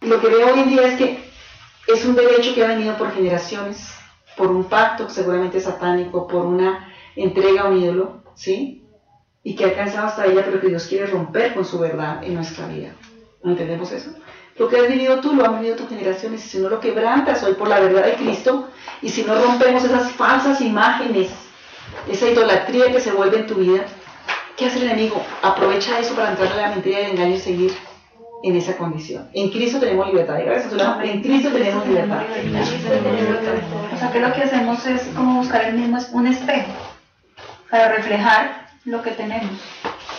[0.01, 1.25] Lo que veo hoy en día es que
[1.87, 3.95] es un derecho que ha venido por generaciones,
[4.37, 6.88] por un pacto seguramente satánico, por una
[7.23, 8.85] entrega a un ídolo, ¿sí?
[9.43, 12.35] Y que ha alcanzado hasta ella, pero que Dios quiere romper con su verdad en
[12.35, 12.93] nuestra vida.
[13.43, 14.11] ¿No entendemos eso?
[14.57, 17.43] Lo que has vivido tú lo han vivido tus generaciones, y si no lo quebrantas
[17.45, 18.69] hoy por la verdad de Cristo,
[19.03, 21.31] y si no rompemos esas falsas imágenes,
[22.11, 23.85] esa idolatría que se vuelve en tu vida,
[24.57, 25.23] ¿qué hace el enemigo?
[25.43, 27.73] Aprovecha eso para entrar a la mentira y el engaño y seguir
[28.43, 29.29] en esa condición.
[29.33, 30.41] En Cristo tenemos libertad.
[30.41, 32.23] En Cristo tenemos libertad.
[33.95, 36.73] O sea que lo que hacemos es como buscar el mismo un espejo
[37.71, 39.61] para reflejar lo que tenemos.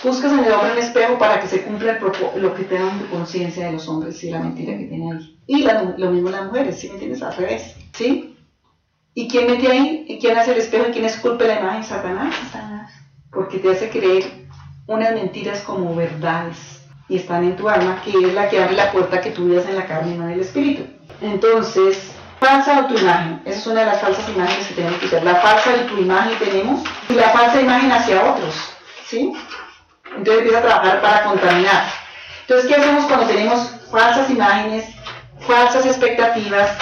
[0.04, 3.06] Buscas en el hombre un espejo para que se cumpla el lo que tengan de
[3.08, 5.40] conciencia de los hombres y la mentira que tienen ahí.
[5.48, 7.22] Y lo mismo las mujeres, ¿sí me entiendes?
[7.22, 8.38] Al revés, ¿sí?
[9.14, 10.06] ¿Y quién mete ahí?
[10.08, 10.88] ¿Y quién hace el espejo?
[10.88, 11.84] ¿Y quién esculpe la imagen?
[11.84, 12.34] Satanás.
[12.52, 12.94] Satanás.
[13.32, 14.24] Porque te hace creer
[14.88, 18.92] unas mentiras como verdades y están en tu alma, que es la que abre la
[18.92, 20.84] puerta que tú vivas en la carne y no en el espíritu.
[21.22, 23.42] Entonces, falsa autoimagen.
[23.46, 25.24] Esa es una de las falsas imágenes que tenemos que hacer.
[25.24, 28.56] La falsa autoimagen tenemos y la falsa imagen hacia otros.
[29.06, 29.34] ¿Sí?
[30.06, 31.84] Entonces empieza a trabajar para contaminar.
[32.42, 34.86] Entonces, ¿qué hacemos cuando tenemos falsas imágenes,
[35.40, 36.78] falsas expectativas,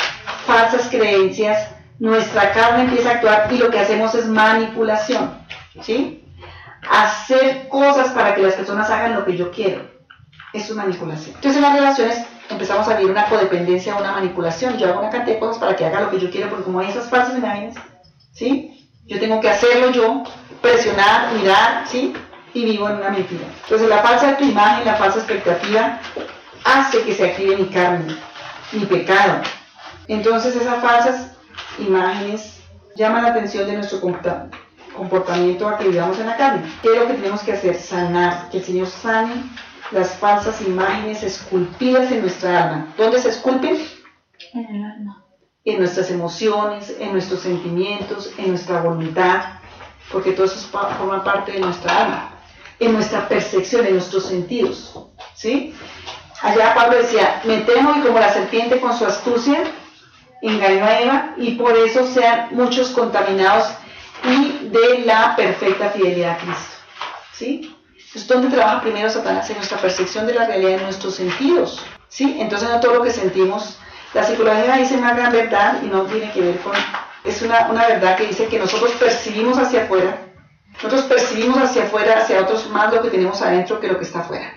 [0.46, 1.70] falsas creencias?
[2.00, 5.40] Nuestra carne empieza a actuar y lo que hacemos es manipulación.
[5.82, 6.24] ¿Sí?
[6.90, 9.82] Hacer cosas para que las personas hagan lo que yo quiero.
[10.54, 11.36] Eso es manipulación.
[11.36, 14.78] Entonces, en las relaciones empezamos a vivir una codependencia, una manipulación.
[14.78, 16.80] Yo hago una cantidad de cosas para que haga lo que yo quiero, porque como
[16.80, 17.76] hay esas falsas imágenes,
[18.34, 18.90] ¿sí?
[19.06, 20.24] Yo tengo que hacerlo yo,
[20.62, 22.14] presionar, mirar, ¿sí?
[22.54, 23.46] Y vivo en una mentira.
[23.64, 26.00] Entonces la falsa imagen, la falsa expectativa,
[26.64, 28.18] hace que se active mi carne,
[28.72, 29.42] mi pecado.
[30.08, 31.32] Entonces esas falsas
[31.80, 32.60] imágenes
[32.96, 34.00] llaman la atención de nuestro
[34.96, 36.64] comportamiento a que vivamos en la carne.
[36.82, 37.76] ¿Qué es lo que tenemos que hacer?
[37.76, 39.44] Sanar, que el Señor sane
[39.92, 42.94] las falsas imágenes esculpidas en nuestra alma.
[42.98, 43.88] ¿Dónde se esculpen?
[44.54, 45.24] En el alma.
[45.66, 49.44] En nuestras emociones, en nuestros sentimientos, en nuestra voluntad,
[50.12, 52.32] porque todo eso forma parte de nuestra alma,
[52.80, 54.98] en nuestra percepción, en nuestros sentidos.
[55.36, 55.74] ¿sí?
[56.42, 59.64] Allá Pablo decía, me temo y como la serpiente con su astucia
[60.42, 63.70] engañó a Eva y por eso sean muchos contaminados
[64.24, 66.76] y de la perfecta fidelidad a Cristo.
[67.34, 67.77] ¿Sí?
[68.18, 69.48] Entonces, ¿dónde trabaja primero Satanás?
[69.52, 71.86] En nuestra percepción de la realidad, en nuestros sentidos.
[72.10, 72.38] ¿sí?
[72.40, 73.78] Entonces, no todo lo que sentimos.
[74.16, 76.74] La psicología dice una gran verdad y no tiene que ver con...
[77.24, 80.18] Es una, una verdad que dice que nosotros percibimos hacia afuera,
[80.74, 84.22] nosotros percibimos hacia afuera, hacia otros, más lo que tenemos adentro que lo que está
[84.22, 84.52] afuera.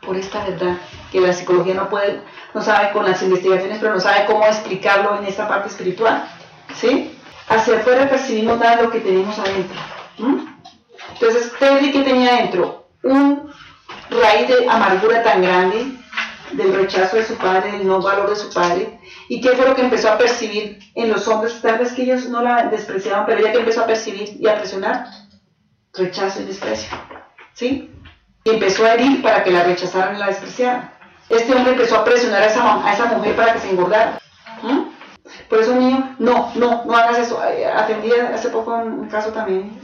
[0.00, 0.76] Por esta verdad
[1.12, 2.20] que la psicología no puede,
[2.52, 6.28] no sabe con las investigaciones, pero no sabe cómo explicarlo en esta parte espiritual.
[6.74, 7.12] ¿Sí?
[7.48, 9.78] hacia afuera percibimos nada de lo que tenemos adentro.
[11.20, 13.50] Entonces, Terry que tenía adentro un
[14.10, 15.86] raíz de amargura tan grande,
[16.52, 18.98] del rechazo de su padre, del no valor de su padre,
[19.28, 22.28] y qué fue lo que empezó a percibir en los hombres, tal vez que ellos
[22.28, 25.06] no la despreciaban, pero ella que empezó a percibir y a presionar,
[25.94, 26.96] rechazo y desprecio,
[27.54, 27.90] ¿sí?
[28.44, 30.92] Y empezó a herir para que la rechazaran y la despreciaran.
[31.28, 34.20] Este hombre empezó a presionar a esa mujer para que se engordara.
[35.48, 37.40] Por eso un niño, no, no, no hagas eso.
[37.40, 39.78] Atendí hace poco un caso también,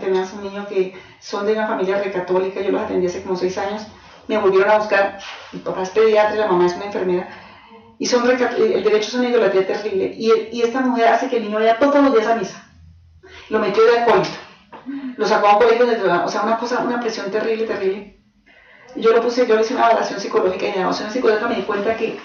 [0.00, 3.56] tenías un niño que son de una familia recatólica, yo los atendí hace como seis
[3.58, 3.86] años,
[4.26, 5.18] me volvieron a buscar,
[5.52, 7.28] mi papá es pediatra la mamá es una enfermera,
[7.98, 11.44] y son el derecho es una idolatría terrible, y, y, esta mujer hace que el
[11.44, 12.64] niño vaya todos los días a misa.
[13.50, 14.28] Lo metió de acólito,
[15.16, 18.18] lo sacó a un colegio, de, o sea, una cosa, una presión terrible, terrible.
[18.96, 21.56] Yo lo puse, yo le hice una evaluación psicológica y en la evaluación psicológica me
[21.56, 22.18] di cuenta que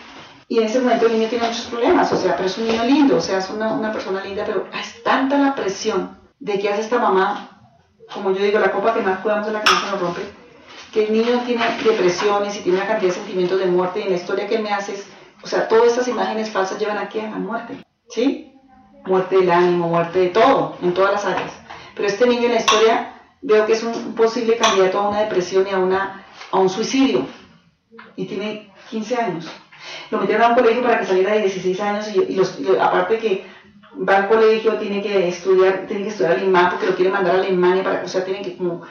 [0.48, 2.84] y en ese momento el niño tiene muchos problemas, o sea, pero es un niño
[2.84, 6.70] lindo, o sea, es una, una persona linda, pero es tanta la presión de que
[6.70, 7.78] hace esta mamá,
[8.14, 10.22] como yo digo, la copa que más cuidamos es la que más se nos rompe,
[10.92, 14.10] que el niño tiene depresiones y tiene una cantidad de sentimientos de muerte, y en
[14.10, 15.08] la historia que me haces,
[15.42, 17.78] o sea, todas estas imágenes falsas llevan aquí a la muerte,
[18.10, 18.54] ¿sí?
[19.06, 21.52] Muerte del ánimo, muerte de todo, en todas las áreas.
[21.96, 25.68] Pero este niño en la historia veo que es un posible candidato a una depresión
[25.68, 27.26] y a, una, a un suicidio,
[28.16, 29.52] y tiene 15 años
[30.12, 32.40] lo metieron a un colegio para que saliera de 16 años y,
[32.80, 33.46] aparte que
[34.08, 37.40] va al colegio, tiene que estudiar, tiene que estudiar alemán porque lo quiere mandar a
[37.40, 38.82] Alemania, para, o sea, tiene que como,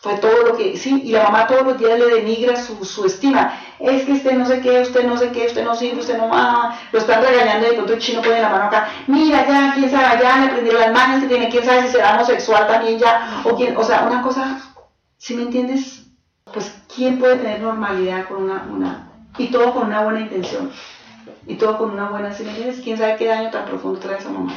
[0.00, 3.04] fue todo lo que, sí, y la mamá todos los días le denigra su, su
[3.04, 6.18] estima, es que usted no sé qué, usted no sé qué, usted no sirve, usted
[6.18, 9.46] no va, lo están regañando y de pronto el chino pone la mano acá, mira
[9.46, 12.66] ya, quién sabe, ya le prendieron las manos que tiene, quién sabe si será homosexual
[12.66, 14.60] también ya, o quién, o sea, una cosa,
[15.18, 16.06] ¿sí me entiendes?
[16.52, 20.70] Pues, ¿quién puede tener normalidad con una y todo con una buena intención.
[21.46, 22.74] Y todo con una buena señal.
[22.82, 24.52] ¿Quién sabe qué daño tan profundo trae esa mamá?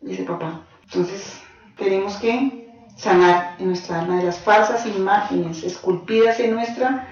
[0.00, 0.60] Dice papá.
[0.84, 1.42] Entonces,
[1.76, 2.66] tenemos que
[2.96, 7.08] sanar en nuestra alma de las falsas imágenes esculpidas en nuestra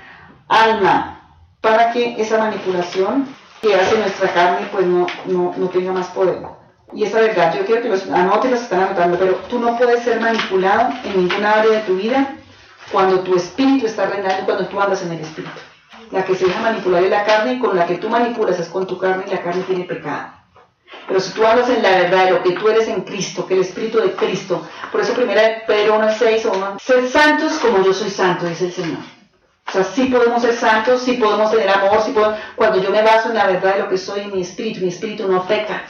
[0.48, 1.20] alma
[1.60, 3.26] para que esa manipulación
[3.60, 6.42] que hace nuestra carne pues no, no, no tenga más poder.
[6.92, 10.04] Y esa verdad, yo quiero que los anoten, los están anotando, pero tú no puedes
[10.04, 12.36] ser manipulado en ninguna área de tu vida
[12.92, 15.58] cuando tu espíritu está reinando y cuando tú andas en el espíritu.
[16.14, 18.68] La que se deja manipular es la carne y con la que tú manipulas es
[18.68, 20.28] con tu carne y la carne tiene pecado.
[21.08, 23.54] Pero si tú hablas en la verdad de lo que tú eres en Cristo, que
[23.54, 24.62] el Espíritu de Cristo,
[24.92, 28.72] por eso primera Pedro 1.6 o 1, ser santos como yo soy santo, dice el
[28.72, 29.00] Señor.
[29.66, 33.02] O sea, sí podemos ser santos, sí podemos tener amor, sí podemos, cuando yo me
[33.02, 35.82] baso en la verdad de lo que soy en mi espíritu, mi espíritu no peca.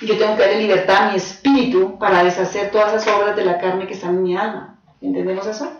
[0.00, 3.58] Yo tengo que darle libertad a mi espíritu para deshacer todas esas obras de la
[3.58, 4.80] carne que están en mi alma.
[5.00, 5.70] ¿Entendemos eso?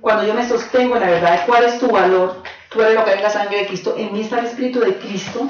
[0.00, 2.42] Cuando yo me sostengo en la verdad de cuál es tu valor,
[2.76, 5.48] tú lo que la sangre de Cristo, en mí está el Espíritu de Cristo,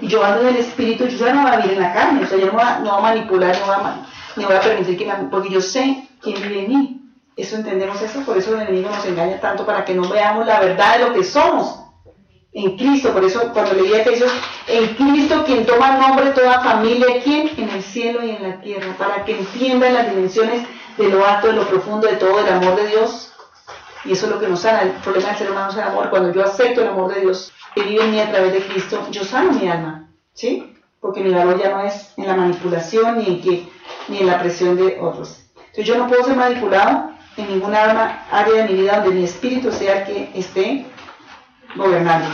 [0.00, 2.24] y yo ando en el Espíritu, yo ya no voy a vivir en la carne,
[2.24, 4.06] o sea, yo no voy a, no voy a manipular, no voy a,
[4.36, 6.94] ni voy a permitir que me, porque yo sé quién vive en mí.
[7.36, 10.58] Eso entendemos eso, por eso el enemigo nos engaña tanto para que no veamos la
[10.58, 11.78] verdad de lo que somos
[12.52, 13.12] en Cristo.
[13.12, 14.32] Por eso cuando leía Efesios,
[14.66, 17.50] en Cristo quien toma nombre toda familia, ¿quién?
[17.56, 20.66] En el cielo y en la tierra, para que entiendan las dimensiones
[20.96, 23.32] de lo alto, de lo profundo, de todo el amor de Dios
[24.04, 24.82] y eso es lo que nos sana.
[24.82, 26.10] El problema del ser humano es el amor.
[26.10, 29.06] Cuando yo acepto el amor de Dios que vive en mí a través de Cristo,
[29.10, 30.08] yo sano mi alma.
[30.34, 30.74] ¿Sí?
[31.00, 33.68] Porque mi valor ya no es en la manipulación ni en, que,
[34.08, 35.44] ni en la presión de otros.
[35.56, 39.70] Entonces yo no puedo ser manipulado en ninguna área de mi vida donde mi espíritu
[39.70, 40.86] sea el que esté
[41.76, 42.28] gobernando.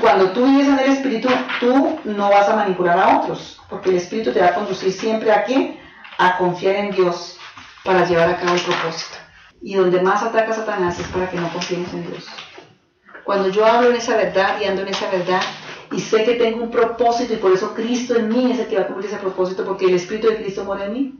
[0.00, 3.96] Cuando tú vives en el espíritu, tú no vas a manipular a otros, porque el
[3.96, 5.80] espíritu te va a conducir siempre a qué?
[6.18, 7.38] A confiar en Dios
[7.82, 9.23] para llevar a cabo el propósito.
[9.66, 12.26] Y donde más ataca Satanás es para que no confiemos en Dios.
[13.24, 15.40] Cuando yo hablo en esa verdad y ando en esa verdad
[15.90, 18.76] y sé que tengo un propósito y por eso Cristo en mí es el que
[18.76, 21.14] va a cumplir ese propósito porque el Espíritu de Cristo mora en mí.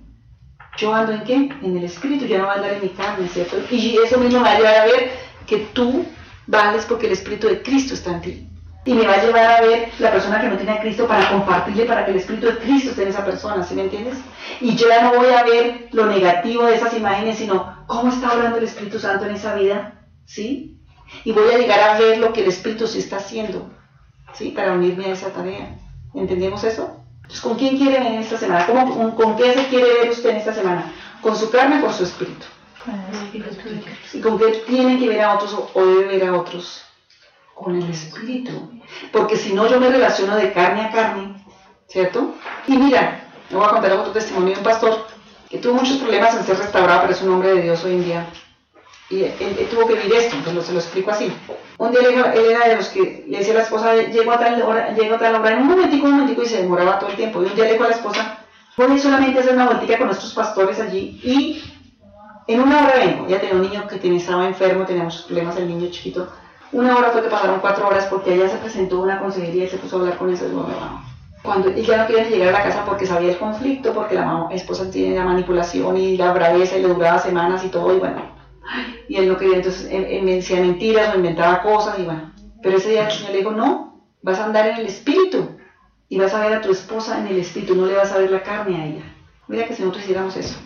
[0.76, 1.34] Yo ando en qué?
[1.62, 3.56] En el Espíritu, ya no voy a andar en mi carne, ¿cierto?
[3.70, 5.12] Y eso mismo me va a llevar a ver
[5.46, 6.04] que tú
[6.46, 8.48] vales porque el Espíritu de Cristo está en ti.
[8.86, 11.30] Y me va a llevar a ver la persona que no tiene a Cristo para
[11.30, 14.18] compartirle, para que el Espíritu de Cristo esté en esa persona, ¿sí me entiendes?
[14.60, 18.30] Y yo ya no voy a ver lo negativo de esas imágenes, sino cómo está
[18.30, 20.78] hablando el Espíritu Santo en esa vida, ¿sí?
[21.24, 23.70] Y voy a llegar a ver lo que el Espíritu sí está haciendo,
[24.34, 24.50] ¿sí?
[24.50, 25.78] Para unirme a esa tarea.
[26.14, 27.00] ¿Entendemos eso?
[27.16, 28.66] Entonces, ¿con quién quiere venir esta semana?
[28.66, 30.92] ¿Cómo, ¿Con qué se quiere ver usted en esta semana?
[31.22, 32.44] ¿Con su carne o con su espíritu?
[34.12, 36.84] ¿Y con qué tiene que ver a otros o debe ver a otros?
[37.54, 38.70] Con el espíritu.
[39.12, 41.44] Porque si no, yo me relaciono de carne a carne,
[41.86, 42.34] ¿cierto?
[42.66, 45.06] Y mira, me voy a contar otro testimonio de un pastor
[45.48, 48.04] que tuvo muchos problemas en ser restaurado, pero es un hombre de Dios hoy en
[48.04, 48.26] día.
[49.10, 51.32] Y él, tuvo que vivir esto, entonces se lo explico así.
[51.78, 54.60] Un día él, era de los que le decía a la esposa, llego a tal
[54.62, 57.16] hora, llego a tal hora, en un momentico, un momentico, y se demoraba todo el
[57.16, 57.42] tiempo.
[57.42, 58.44] Y un día le dijo a la esposa,
[58.76, 61.62] Voy solamente a hacer una vueltica con nuestros pastores allí y
[62.48, 63.28] en una hora vengo.
[63.28, 66.28] Ya tenía un niño que tenía, estaba enfermo, teníamos problemas, el niño chiquito.
[66.74, 69.76] Una hora fue que pasaron cuatro horas porque allá se presentó una consejería y se
[69.76, 71.04] puso a hablar con ese mamá.
[71.40, 74.52] Cuando ella no quería llegar a la casa porque sabía el conflicto, porque la mamá,
[74.52, 78.22] esposa tiene la manipulación y la braveza y le duraba semanas y todo, y bueno.
[79.08, 82.32] Y él no quería, entonces me decía mentiras, me inventaba cosas, y bueno.
[82.60, 85.50] Pero ese día el Señor le dijo, no, vas a andar en el espíritu
[86.08, 88.32] y vas a ver a tu esposa en el espíritu, no le vas a ver
[88.32, 89.04] la carne a ella.
[89.46, 90.58] Mira que si nosotros hiciéramos eso.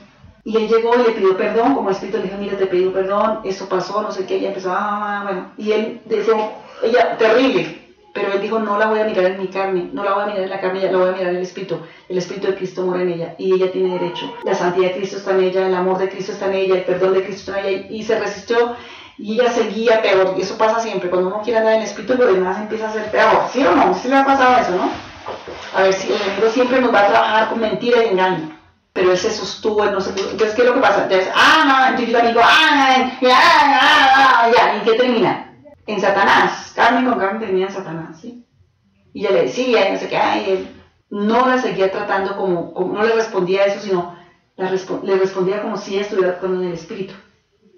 [0.45, 3.41] Y él llegó y le pidió perdón, como espíritu le dijo, mira, te pido perdón,
[3.45, 5.53] eso pasó, no sé qué, ella empezó, ah, bueno.
[5.59, 6.35] Y él decía,
[6.83, 7.79] ella, terrible,
[8.15, 10.27] pero él dijo, no la voy a mirar en mi carne, no la voy a
[10.27, 11.79] mirar en la carne, la voy a mirar en el Espíritu.
[12.09, 14.33] El Espíritu de Cristo mora en ella y ella tiene derecho.
[14.45, 16.85] La santidad de Cristo está en ella, el amor de Cristo está en ella, el
[16.85, 17.87] perdón de Cristo está en ella.
[17.91, 18.77] Y se resistió
[19.19, 20.35] y ella seguía peor.
[20.37, 21.11] Y eso pasa siempre.
[21.11, 23.45] Cuando uno quiere andar en el Espíritu, lo demás empieza a ser peor.
[23.53, 23.95] ¿Sí o no?
[23.95, 24.91] ¿Sí le ha pasado eso, no?
[25.75, 28.57] A ver, si el enemigo siempre nos va a trabajar con mentira y engaño.
[28.99, 31.05] Pero él se sostuvo, no se Entonces, ¿qué es lo que pasa?
[31.05, 35.55] Entonces, ah, entonces amigo, ah, ya, ya, ya, ¿y qué termina?
[35.87, 36.73] En Satanás.
[36.75, 38.45] Carmen con Carmen termina en Satanás, ¿sí?
[39.13, 40.69] y ella le decía y no sé qué, ay, él
[41.11, 44.17] no la seguía tratando como, no le respondía eso, sino
[44.57, 47.15] le respondía como si ella estuviera en el espíritu.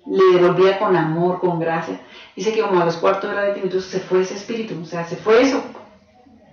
[0.06, 2.00] Le devolvía con amor, con gracia.
[2.34, 5.04] Dice que como a los cuartos de la de se fue ese espíritu, o sea,
[5.04, 5.62] se fue eso,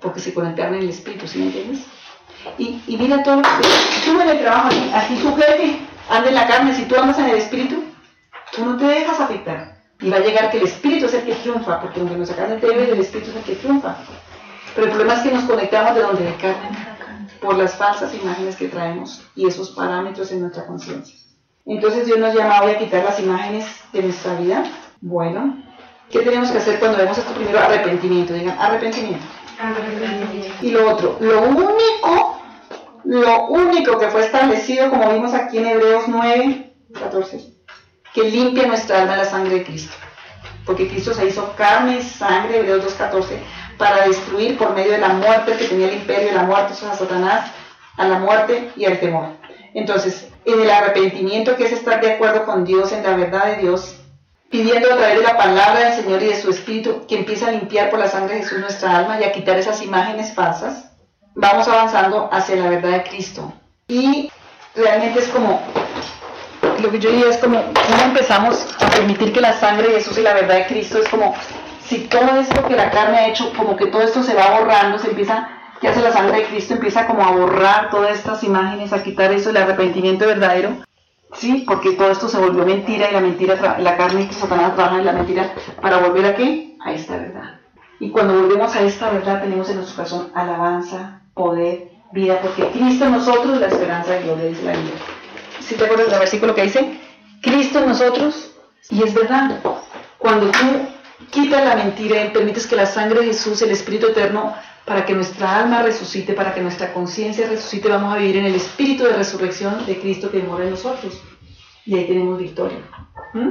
[0.01, 1.85] porque se conectaron en el espíritu, ¿sí me entiendes?
[2.57, 3.41] Y, y mira todo,
[4.05, 5.79] tú en el trabajo, aquí tu jefe
[6.09, 7.83] anda en la carne, si tú andas en el espíritu,
[8.55, 9.77] tú no te dejas afectar.
[9.99, 12.51] Y va a llegar que el espíritu es el que triunfa, porque donde nos sacan
[12.51, 13.97] el el espíritu es el que triunfa.
[14.75, 16.69] Pero el problema es que nos conectamos de donde carne,
[17.41, 21.15] por las falsas imágenes que traemos y esos parámetros en nuestra conciencia.
[21.65, 24.63] Entonces Dios nos llama hoy a quitar las imágenes de nuestra vida.
[25.01, 25.63] Bueno,
[26.09, 27.59] ¿qué tenemos que hacer cuando vemos esto primero?
[27.59, 29.25] Arrepentimiento, digan, arrepentimiento.
[30.61, 32.26] Y lo otro, lo único,
[33.07, 37.39] lo único que fue establecido, como vimos aquí en Hebreos 9, 14,
[38.13, 39.95] que limpia nuestra alma la sangre de Cristo.
[40.65, 43.39] Porque Cristo se hizo carne y sangre, Hebreos 2.14,
[43.77, 46.95] para destruir por medio de la muerte que tenía el imperio, la muerte, eso a
[46.95, 47.49] Satanás,
[47.95, 49.37] a la muerte y al temor.
[49.73, 53.61] Entonces, en el arrepentimiento que es estar de acuerdo con Dios, en la verdad de
[53.61, 53.95] Dios,
[54.49, 57.51] pidiendo a través de la palabra del Señor y de su Espíritu que empiece a
[57.51, 60.86] limpiar por la sangre de Jesús nuestra alma y a quitar esas imágenes falsas,
[61.37, 63.53] vamos avanzando hacia la verdad de Cristo.
[63.87, 64.29] Y
[64.75, 65.61] realmente es como,
[66.81, 70.17] lo que yo diría es como, ¿cómo empezamos a permitir que la sangre de Jesús
[70.17, 71.35] y la verdad de Cristo es como
[71.85, 74.99] si todo esto que la carne ha hecho, como que todo esto se va borrando,
[74.99, 75.47] se empieza,
[75.79, 76.73] ¿qué hace la sangre de Cristo?
[76.73, 80.75] Empieza como a borrar todas estas imágenes, a quitar eso, el arrepentimiento verdadero.
[81.33, 84.99] Sí, porque todo esto se volvió mentira y la mentira, la carne y Satanás trabajan
[84.99, 86.75] en la mentira para volver a qué?
[86.83, 87.59] A esta verdad.
[87.99, 93.05] Y cuando volvemos a esta verdad tenemos en nuestro corazón alabanza, poder, vida, porque Cristo
[93.05, 94.95] en nosotros la esperanza de gloria, dice la Biblia.
[95.61, 96.99] Si te acuerdas del versículo que dice?
[97.41, 98.51] Cristo en nosotros,
[98.89, 99.61] y es verdad,
[100.17, 100.87] cuando tú
[101.31, 104.53] Quita la mentira y permites que la sangre de Jesús, el Espíritu Eterno,
[104.85, 108.55] para que nuestra alma resucite, para que nuestra conciencia resucite, vamos a vivir en el
[108.55, 111.21] Espíritu de resurrección de Cristo que mora en nosotros.
[111.85, 112.79] Y ahí tenemos victoria.
[113.33, 113.49] ¿Mm?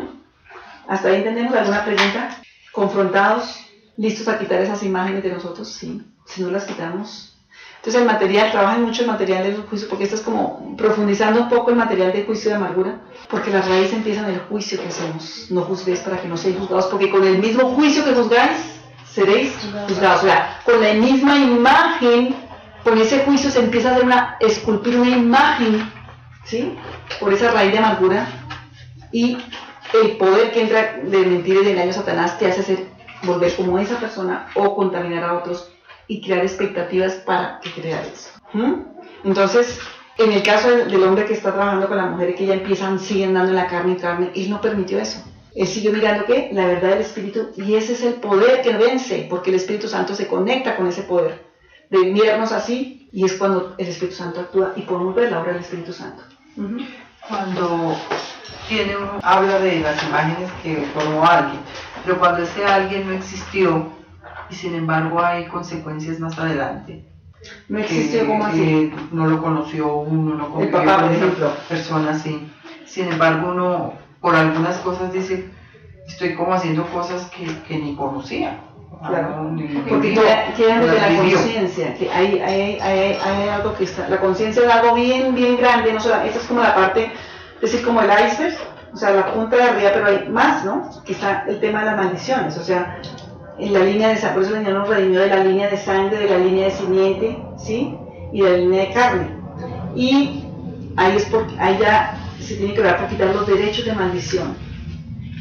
[0.89, 2.41] ¿Hasta ahí entendemos alguna pregunta?
[2.73, 3.61] ¿Confrontados?
[3.97, 5.69] ¿Listos a quitar esas imágenes de nosotros?
[5.69, 6.03] Sí.
[6.25, 7.36] Si no las quitamos,
[7.87, 11.49] entonces el material, trabaja mucho el material del juicio, porque esto es como profundizando un
[11.49, 12.99] poco el material del juicio de amargura,
[13.31, 15.47] porque la raíz empieza en el juicio que hacemos.
[15.51, 19.57] No juzguéis para que no seáis juzgados, porque con el mismo juicio que juzgáis, seréis
[19.87, 20.25] juzgados.
[20.25, 22.35] O sea, con la misma imagen,
[22.83, 25.89] con ese juicio se empieza a hacer una, esculpir una imagen,
[26.45, 26.77] ¿sí?
[27.21, 28.27] Por esa raíz de amargura.
[29.13, 29.39] Y
[30.03, 32.89] el poder que entra de mentir y de engaño a Satanás te hace hacer,
[33.23, 35.71] volver como esa persona o contaminar a otros
[36.09, 38.31] y crear expectativas para que crea eso.
[38.53, 38.75] ¿Mm?
[39.25, 39.81] Entonces,
[40.19, 42.99] en el caso del hombre que está trabajando con la mujer y que ya empiezan,
[42.99, 45.23] siguen dando la carne y carne, él no permitió eso.
[45.55, 49.27] Él siguió mirando que la verdad del Espíritu y ese es el poder que vence,
[49.29, 51.47] porque el Espíritu Santo se conecta con ese poder
[51.91, 55.53] de mirarnos así y es cuando el Espíritu Santo actúa y podemos ver la obra
[55.53, 56.23] del Espíritu Santo.
[57.29, 57.97] Cuando
[58.69, 61.61] tiene habla de las imágenes que formó alguien,
[62.05, 63.91] pero cuando ese alguien no existió,
[64.51, 67.05] y sin embargo hay consecuencias más adelante.
[67.69, 68.93] No existió como así.
[69.13, 71.53] no lo conoció uno, no conoció papá, por ejemplo.
[71.69, 72.51] persona así.
[72.85, 75.49] Sin embargo, uno por algunas cosas dice,
[76.07, 78.61] estoy como haciendo cosas que, que ni conocía.
[79.07, 79.55] Claro.
[79.89, 80.15] Porque
[80.57, 84.71] quedan desde la conciencia, que hay, hay, hay, hay, algo que está, la conciencia es
[84.71, 87.13] algo bien, bien grande, no solo, esta es como la parte,
[87.57, 88.57] es decir, como el iceberg,
[88.93, 90.89] o sea, la punta de arriba, pero hay más, ¿no?
[91.05, 92.99] Que está el tema de las maldiciones, o sea,
[93.59, 96.29] en la línea de por el Señor nos redimió de la línea de sangre, de
[96.29, 97.95] la línea de simiente, ¿sí?
[98.33, 99.29] Y de la línea de carne.
[99.95, 100.45] Y
[100.97, 104.67] ahí, es porque, ahí ya se tiene que orar para quitar los derechos de maldición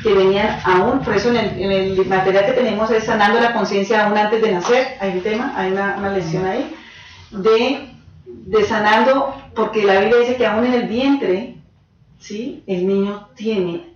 [0.01, 4.15] que venían aún, por eso en el, material que tenemos es sanando la conciencia aún
[4.15, 6.13] antes de nacer, hay un tema, hay una, una
[6.51, 6.75] ahí,
[7.31, 7.89] de,
[8.25, 11.57] de sanando, porque la Biblia dice que aún en el vientre,
[12.19, 12.63] ¿sí?
[12.67, 13.94] el niño tiene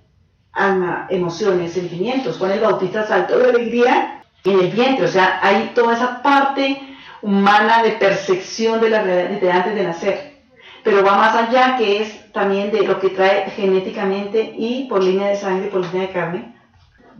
[1.09, 2.37] emociones, sentimientos.
[2.37, 6.81] Juan el Bautista saltó de alegría en el vientre, o sea, hay toda esa parte
[7.21, 10.39] humana de percepción de la realidad desde antes de nacer.
[10.83, 15.27] Pero va más allá, que es también de lo que trae genéticamente y por línea
[15.27, 16.55] de sangre, por línea de carne,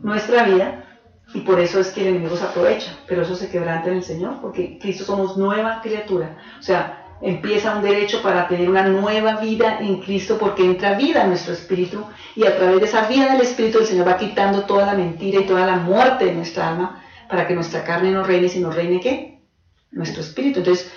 [0.01, 0.85] nuestra vida.
[1.33, 4.03] Y por eso es que el enemigo se aprovecha, pero eso se quebranta en el
[4.03, 6.37] Señor, porque Cristo somos nueva criatura.
[6.57, 11.23] O sea, empieza un derecho para tener una nueva vida en Cristo porque entra vida
[11.23, 12.05] en nuestro espíritu
[12.35, 15.41] y a través de esa vida del espíritu el Señor va quitando toda la mentira
[15.41, 18.99] y toda la muerte de nuestra alma para que nuestra carne no reine, sino reine
[18.99, 19.41] qué?
[19.91, 20.59] Nuestro espíritu.
[20.59, 20.91] Entonces,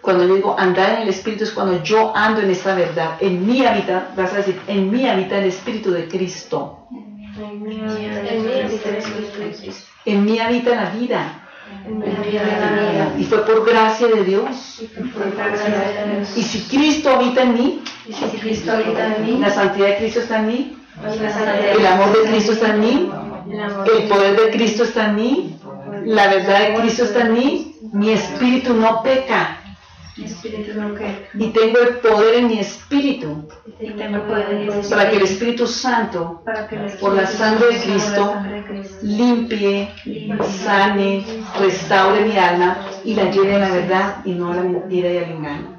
[0.00, 3.16] cuando yo digo andar en el espíritu es cuando yo ando en esta verdad.
[3.20, 6.86] En mí habita, vas a decir, en mí habita el espíritu de Cristo.
[10.04, 11.47] En mí habita la vida.
[13.18, 14.82] Y fue por gracia de Dios.
[16.36, 17.82] Y si Cristo habita en mí,
[19.40, 20.76] la santidad de Cristo está en mí,
[21.76, 23.10] el amor de Cristo está en mí,
[23.94, 25.56] el poder de Cristo está en mí,
[26.04, 29.57] la verdad de Cristo está en mí, mi espíritu no peca.
[31.34, 33.48] Y tengo el poder en mi espíritu.
[34.90, 36.42] Para que el Espíritu Santo,
[37.00, 38.34] por la sangre de Cristo,
[39.02, 39.88] limpie,
[40.64, 41.24] sane,
[41.60, 45.18] restaure mi alma y la lleve a la verdad y no a la mentira y
[45.18, 45.78] al engaño.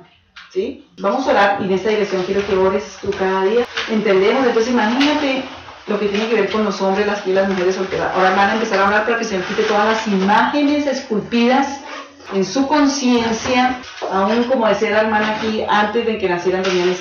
[0.51, 0.87] ¿Sí?
[0.99, 3.65] Vamos a orar y en esta dirección quiero que ores tú cada día.
[3.91, 5.43] Entendemos, entonces imagínate
[5.85, 8.15] lo que tiene que ver con los hombres, las y las mujeres solteras.
[8.15, 11.81] Ahora van a empezar a hablar para que se quite todas las imágenes esculpidas
[12.33, 13.79] en su conciencia,
[14.11, 16.99] aún como decía la hermana aquí, antes de que nacieran los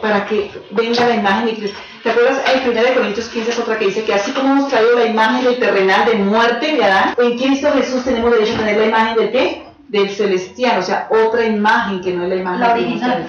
[0.00, 1.78] para que venga la imagen de Cristo.
[2.02, 2.40] ¿Te acuerdas?
[2.52, 5.44] El 1 Corintios 15 es otra que dice que así como hemos traído la imagen
[5.44, 9.16] del terrenal de muerte de Adán, en Cristo Jesús tenemos derecho a tener la imagen
[9.16, 9.66] del qué?
[9.88, 13.26] Del celestial, o sea, otra imagen que no es la imagen la original.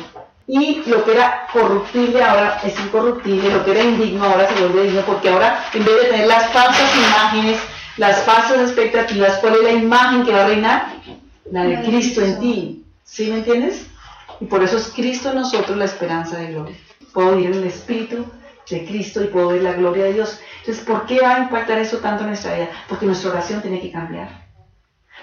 [0.47, 4.83] Y lo que era corruptible ahora es incorruptible, lo que era indigno ahora se vuelve
[4.83, 7.59] digno, porque ahora en vez de tener las falsas imágenes,
[7.97, 10.97] las falsas expectativas, ¿cuál es la imagen que va a reinar?
[11.52, 12.86] La de Cristo en ti.
[13.04, 13.88] ¿Sí me entiendes?
[14.39, 16.76] Y por eso es Cristo en nosotros la esperanza de gloria.
[17.14, 18.26] Puedo vivir en el Espíritu
[18.70, 20.39] de Cristo y puedo ver la gloria de Dios.
[20.60, 22.70] Entonces, ¿por qué va a impactar eso tanto en nuestra vida?
[22.89, 24.48] Porque nuestra oración tiene que cambiar.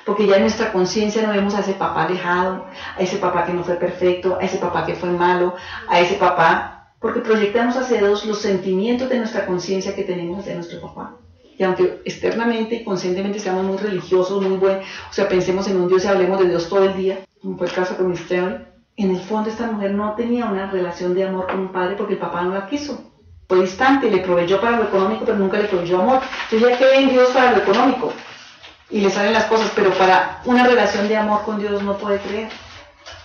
[0.07, 2.66] Porque ya en nuestra conciencia no vemos a ese papá alejado,
[2.97, 5.55] a ese papá que no fue perfecto, a ese papá que fue malo,
[5.89, 10.55] a ese papá, porque proyectamos hacia Dios los sentimientos de nuestra conciencia que tenemos de
[10.55, 11.16] nuestro papá.
[11.57, 15.88] Y aunque externamente y conscientemente seamos muy religiosos, muy buenos, o sea, pensemos en un
[15.88, 19.11] Dios y hablemos de Dios todo el día, como fue el caso con Esteban, en
[19.11, 22.20] el fondo esta mujer no tenía una relación de amor con un padre porque el
[22.20, 23.11] papá no la quiso.
[23.48, 26.20] Fue distante, le proveyó para lo económico, pero nunca le proveyó amor.
[26.44, 28.12] Entonces ya que en Dios para lo económico
[28.90, 32.18] y le salen las cosas, pero para una relación de amor con Dios no puede
[32.20, 32.48] creer.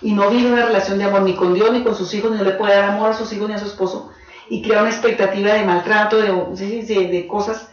[0.02, 2.38] Y no vive una relación de amor ni con Dios, ni con sus hijos, ni
[2.38, 4.10] no le puede dar amor a sus hijos ni a su esposo.
[4.48, 7.70] Y crea una expectativa de maltrato, de cosas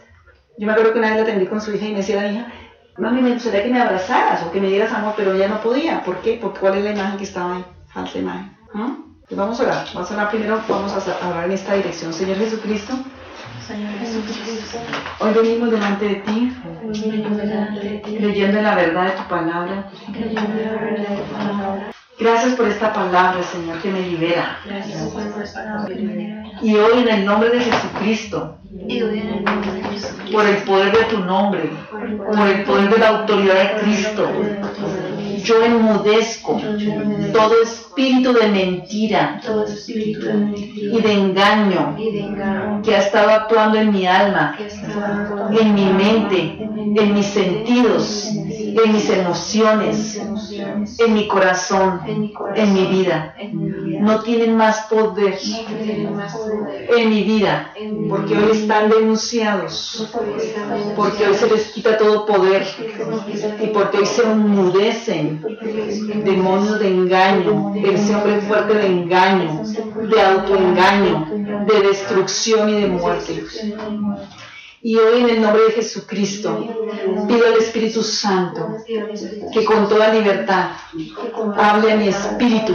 [0.58, 2.30] yo me acuerdo que una vez la atendí con su hija y me decía la
[2.30, 2.52] hija,
[2.98, 6.02] mami, me gustaría que me abrazaras o que me dieras amor, pero ella no podía.
[6.02, 6.38] ¿Por qué?
[6.40, 8.56] Porque cuál es la imagen que estaba ahí, falsa imagen.
[8.74, 8.96] ¿Ah?
[9.26, 12.12] Pues vamos a orar, vamos a orar primero, vamos a orar en esta dirección.
[12.12, 12.94] Señor Jesucristo,
[13.66, 14.78] Señor Jesucristo,
[15.20, 16.56] hoy venimos delante de ti,
[18.18, 19.90] leyendo la verdad de tu palabra.
[22.18, 24.58] Gracias por esta palabra, Señor, que me libera.
[26.60, 28.58] Y hoy en el nombre de Jesucristo,
[30.32, 34.28] por el poder de tu nombre, por el poder de la autoridad de Cristo,
[35.48, 36.60] yo enmudezco
[37.32, 39.40] todo espíritu de mentira
[39.86, 41.96] y de engaño
[42.82, 44.58] que ha estado actuando en mi alma,
[45.58, 46.58] en mi mente,
[47.00, 50.20] en mis sentidos, en mis emociones,
[50.98, 52.00] en mi corazón,
[52.54, 53.34] en mi vida.
[54.00, 55.38] No tienen más poder
[56.96, 57.72] en mi vida,
[58.08, 60.08] porque hoy están denunciados,
[60.94, 62.66] porque hoy se les quita todo poder
[63.62, 65.37] y porque hoy se enmudecen
[66.24, 69.62] demonios de engaño, ese hombre fuerte de engaño,
[70.08, 71.26] de autoengaño,
[71.66, 73.44] de destrucción y de muerte.
[74.80, 76.64] Y hoy en el nombre de Jesucristo
[77.26, 78.76] pido al Espíritu Santo
[79.52, 80.70] que con toda libertad
[81.56, 82.74] hable a mi espíritu,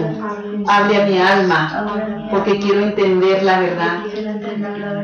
[0.68, 4.04] hable a mi alma, porque quiero entender la verdad.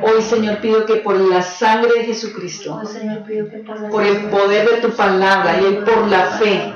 [0.04, 2.82] Hoy Señor pido que por la sangre de Jesucristo,
[3.90, 6.74] por el poder de tu palabra y por la fe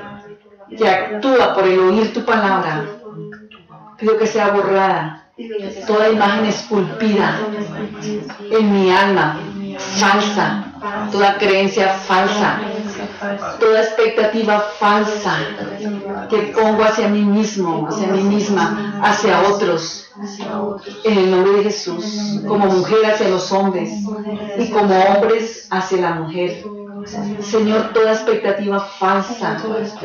[0.78, 2.86] que actúa por el oír tu palabra,
[3.98, 5.24] Pido que sea borrada
[5.88, 7.40] toda imagen esculpida
[8.52, 9.40] en mi alma,
[9.78, 10.66] falsa,
[11.12, 12.60] toda creencia falsa,
[13.60, 15.38] toda expectativa falsa
[16.30, 20.12] que pongo hacia mí mismo, hacia mí misma, hacia otros.
[21.04, 23.90] En el nombre de Jesús, como mujer hacia los hombres
[24.60, 26.64] y como hombres hacia la mujer.
[27.42, 29.58] Señor, toda expectativa falsa,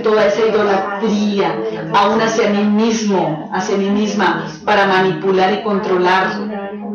[0.03, 1.59] toda esa idolatría,
[1.95, 6.27] aún hacia mí mismo, hacia mí misma, para manipular y controlar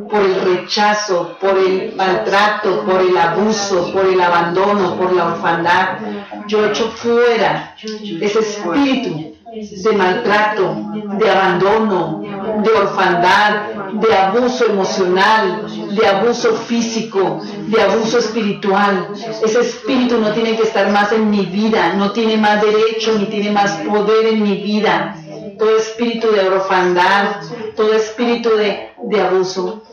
[0.10, 6.00] por el rechazo, por el maltrato, por el abuso, por el abandono, por la orfandad.
[6.48, 10.76] Yo echo fuera ese espíritu de maltrato,
[11.20, 12.22] de abandono,
[12.64, 19.10] de orfandad, de abuso emocional, de abuso físico, de abuso espiritual.
[19.44, 23.26] Ese espíritu no tiene que estar más en mi vida, no tiene más derecho ni
[23.26, 25.18] tiene más poder en mi vida.
[25.60, 27.42] Todo espíritu de orfandad,
[27.76, 29.84] todo espíritu de, de abuso.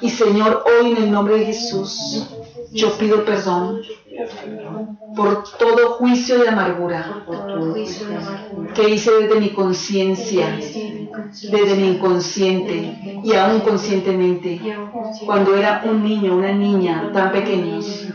[0.00, 2.26] Y Señor, hoy en el nombre de Jesús,
[2.72, 3.82] yo pido perdón
[5.14, 7.24] por todo juicio de amargura.
[8.74, 10.58] Que hice desde mi conciencia,
[11.50, 14.60] desde mi inconsciente y aún conscientemente,
[15.24, 18.08] cuando era un niño, una niña tan pequeños,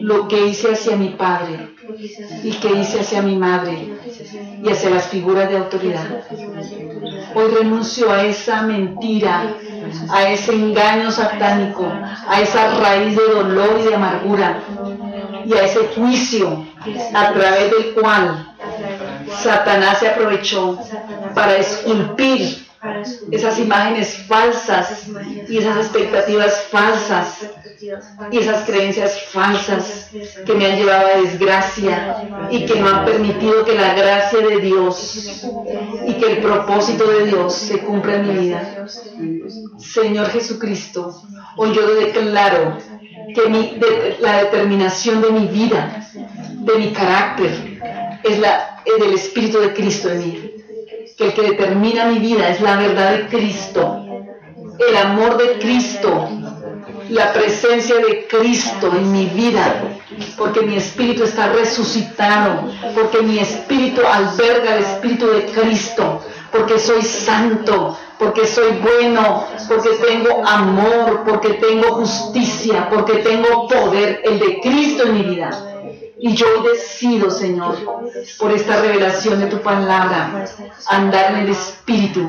[0.00, 1.70] lo que hice hacia mi padre
[2.42, 3.88] y que hice hacia mi madre
[4.62, 6.24] y hacia las figuras de autoridad.
[7.34, 9.54] Hoy renuncio a esa mentira,
[10.10, 11.86] a ese engaño satánico,
[12.28, 14.62] a esa raíz de dolor y de amargura
[15.46, 16.66] y a ese juicio
[17.14, 18.54] a través del cual
[19.30, 20.78] Satanás se aprovechó
[21.34, 22.65] para esculpir
[23.30, 25.06] esas imágenes falsas
[25.48, 27.50] y esas expectativas falsas
[28.30, 30.10] y esas creencias falsas
[30.44, 34.60] que me han llevado a desgracia y que no han permitido que la gracia de
[34.60, 35.44] Dios
[36.06, 38.86] y que el propósito de Dios se cumpla en mi vida.
[39.78, 41.22] Señor Jesucristo,
[41.56, 42.78] hoy yo declaro
[43.34, 47.80] que la determinación de mi vida, de mi carácter,
[48.22, 50.55] es la del Espíritu de Cristo en mí
[51.16, 54.04] que el que determina mi vida es la verdad de Cristo,
[54.88, 56.28] el amor de Cristo,
[57.08, 59.82] la presencia de Cristo en mi vida,
[60.36, 66.20] porque mi espíritu está resucitado, porque mi espíritu alberga el espíritu de Cristo,
[66.52, 74.20] porque soy santo, porque soy bueno, porque tengo amor, porque tengo justicia, porque tengo poder,
[74.24, 75.75] el de Cristo en mi vida.
[76.18, 77.76] Y yo decido, Señor,
[78.38, 80.46] por esta revelación de tu palabra,
[80.86, 82.28] andar en el Espíritu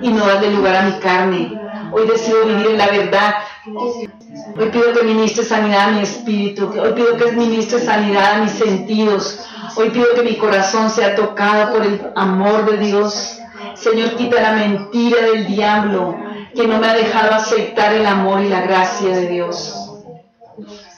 [0.00, 1.60] y no darle lugar a mi carne.
[1.90, 3.34] Hoy decido vivir en la verdad.
[3.66, 6.70] Hoy pido que ministre sanidad a mi espíritu.
[6.80, 9.40] Hoy pido que ministre sanidad a mis sentidos.
[9.76, 13.40] Hoy pido que mi corazón sea tocado por el amor de Dios.
[13.74, 16.16] Señor, quita la mentira del diablo
[16.54, 19.83] que no me ha dejado aceptar el amor y la gracia de Dios.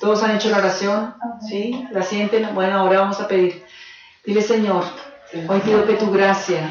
[0.00, 1.14] ¿Todos han hecho la oración?
[1.48, 1.86] ¿Sí?
[1.92, 2.54] ¿La sienten?
[2.54, 3.64] Bueno, ahora vamos a pedir.
[4.24, 4.84] Dile, Señor,
[5.48, 6.68] hoy pido que tu gracia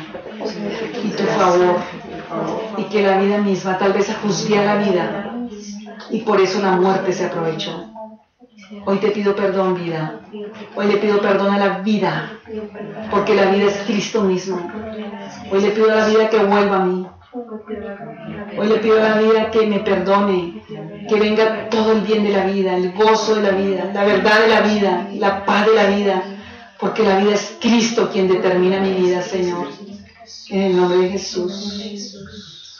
[1.03, 1.77] y tu favor
[2.77, 5.35] y que la vida misma tal vez a la vida
[6.09, 7.91] y por eso la muerte se aprovechó.
[8.85, 10.21] Hoy te pido perdón, vida.
[10.75, 12.31] Hoy le pido perdón a la vida,
[13.11, 14.59] porque la vida es Cristo mismo.
[15.51, 17.07] Hoy le pido a la vida que vuelva a mí.
[18.57, 20.63] Hoy le pido a la vida que me perdone,
[21.07, 24.41] que venga todo el bien de la vida, el gozo de la vida, la verdad
[24.41, 26.23] de la vida, la paz de la vida,
[26.79, 29.67] porque la vida es Cristo quien determina mi vida, Señor.
[30.49, 32.15] En el nombre de Jesús.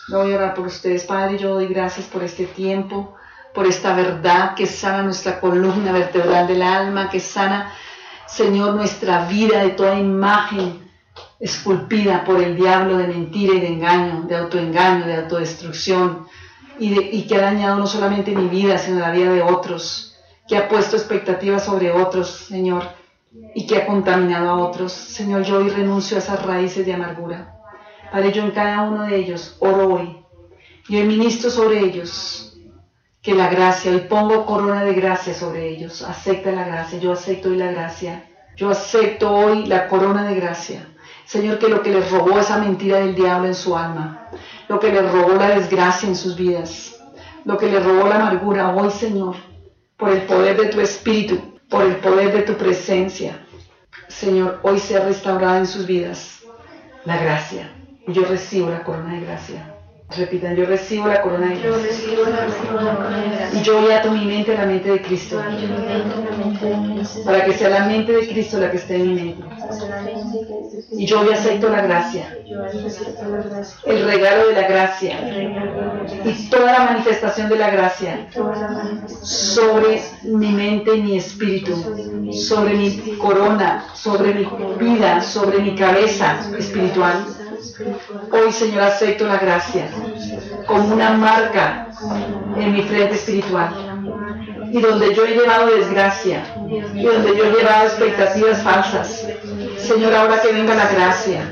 [0.08, 1.38] voy a orar por ustedes, Padre.
[1.38, 3.16] Yo doy gracias por este tiempo,
[3.54, 7.72] por esta verdad que sana nuestra columna vertebral del alma, que sana,
[8.28, 10.86] Señor, nuestra vida de toda imagen
[11.40, 16.28] esculpida por el diablo de mentira y de engaño, de autoengaño, de autodestrucción,
[16.80, 20.18] y, que ha dañado no solamente mi vida, sino la vida de otros,
[20.48, 22.84] que ha puesto expectativas sobre otros, Señor,
[23.54, 24.92] y que ha contaminado a otros.
[24.92, 27.56] Señor, yo hoy renuncio a esas raíces de amargura.
[28.12, 30.18] Padre, yo en cada uno de ellos oro hoy.
[30.88, 32.58] Y hoy ministro sobre ellos
[33.22, 36.04] que la gracia, hoy pongo corona de gracia sobre ellos.
[36.04, 38.24] Acepta la gracia, yo acepto hoy la gracia.
[38.56, 40.88] Yo acepto hoy la corona de gracia.
[41.26, 44.25] Señor, que lo que les robó esa mentira del diablo en su alma,
[44.68, 46.96] lo que les robó la desgracia en sus vidas,
[47.44, 49.36] lo que les robó la amargura, hoy, Señor,
[49.98, 53.46] por el poder de tu Espíritu, por el poder de tu presencia,
[54.08, 56.40] Señor, hoy sea restaurada en sus vidas
[57.06, 57.72] la gracia.
[58.08, 59.75] Y yo recibo la corona de gracia.
[60.08, 61.88] Repitan, yo recibo la corona de Yo gracia.
[61.88, 63.60] recibo la corona de gracia.
[63.60, 65.42] Y yo voy a tu mi mente a la mente de Cristo.
[65.48, 67.24] Cristo.
[67.26, 69.44] Para que sea la mente de Cristo la que esté en mi mente.
[70.92, 72.38] Y yo hoy acepto la gracia,
[73.86, 75.20] el regalo de la gracia
[76.24, 78.28] y toda la manifestación de la gracia
[79.24, 84.48] sobre mi mente y mi espíritu, sobre mi corona, sobre mi
[84.80, 87.26] vida, sobre mi cabeza espiritual.
[88.32, 89.88] Hoy, Señor, acepto la gracia
[90.68, 91.88] como una marca
[92.58, 93.70] en mi frente espiritual.
[94.72, 96.44] Y donde yo he llevado desgracia,
[96.94, 99.28] y donde yo he llevado expectativas falsas.
[99.78, 101.50] Señor, ahora que venga la gracia,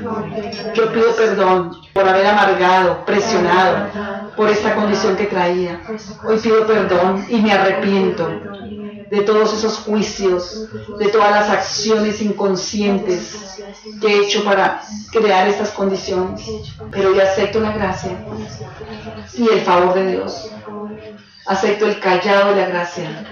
[0.74, 3.88] yo pido perdón por haber amargado, presionado
[4.36, 5.80] por esta condición que traía.
[6.24, 8.28] Hoy pido perdón y me arrepiento
[9.10, 13.60] de todos esos juicios, de todas las acciones inconscientes
[14.00, 14.82] que he hecho para
[15.12, 16.42] crear estas condiciones.
[16.90, 18.18] Pero yo acepto la gracia
[19.34, 20.50] y el favor de Dios.
[21.46, 23.26] Acepto el callado de la gracia.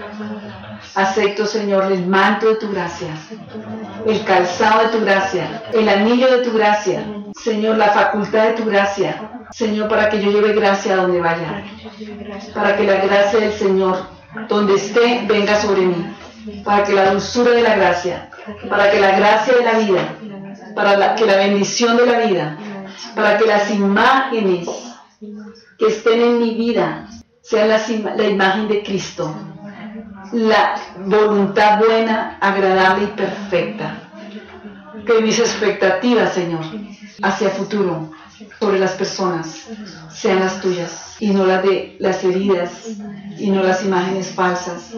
[0.95, 3.07] Acepto, Señor, el manto de tu gracia,
[4.05, 7.03] el calzado de tu gracia, el anillo de tu gracia.
[7.41, 9.47] Señor, la facultad de tu gracia.
[9.51, 11.63] Señor, para que yo lleve gracia a donde vaya.
[12.53, 14.05] Para que la gracia del Señor,
[14.47, 16.15] donde esté, venga sobre mí.
[16.63, 18.29] Para que la dulzura de la gracia,
[18.69, 20.15] para que la gracia de la vida,
[20.75, 22.57] para la- que la bendición de la vida,
[23.15, 24.67] para que las imágenes
[25.79, 27.07] que estén en mi vida
[27.41, 29.33] sean las la imagen de Cristo,
[30.33, 30.75] la
[31.05, 33.99] voluntad buena, agradable y perfecta.
[35.05, 36.63] Que mis expectativas, Señor,
[37.21, 38.11] hacia futuro
[38.59, 39.67] sobre las personas
[40.11, 42.71] sean las tuyas y no las de las heridas
[43.37, 44.93] y no las imágenes falsas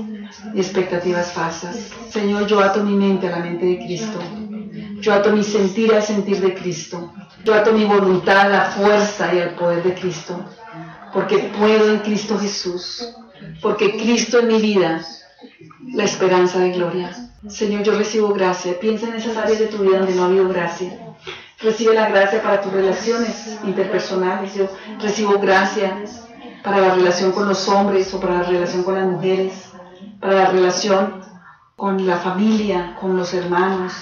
[0.53, 1.91] y expectativas falsas.
[2.09, 4.19] Señor, yo ato mi mente a la mente de Cristo.
[5.01, 7.13] Yo ato mi sentir al sentir de Cristo.
[7.43, 10.45] Yo ato mi voluntad a la fuerza y al poder de Cristo.
[11.13, 13.13] Porque puedo en Cristo Jesús.
[13.61, 15.05] Porque Cristo en mi vida,
[15.93, 17.11] la esperanza de gloria.
[17.47, 18.79] Señor, yo recibo gracia.
[18.79, 21.14] Piensa en esas áreas de tu vida donde no ha habido gracia.
[21.65, 24.53] Recibe la gracia para tus relaciones interpersonales.
[24.53, 24.67] Yo
[25.01, 25.97] recibo gracia
[26.63, 29.71] para la relación con los hombres o para la relación con las mujeres,
[30.21, 31.21] para la relación
[31.75, 33.93] con la familia, con los hermanos.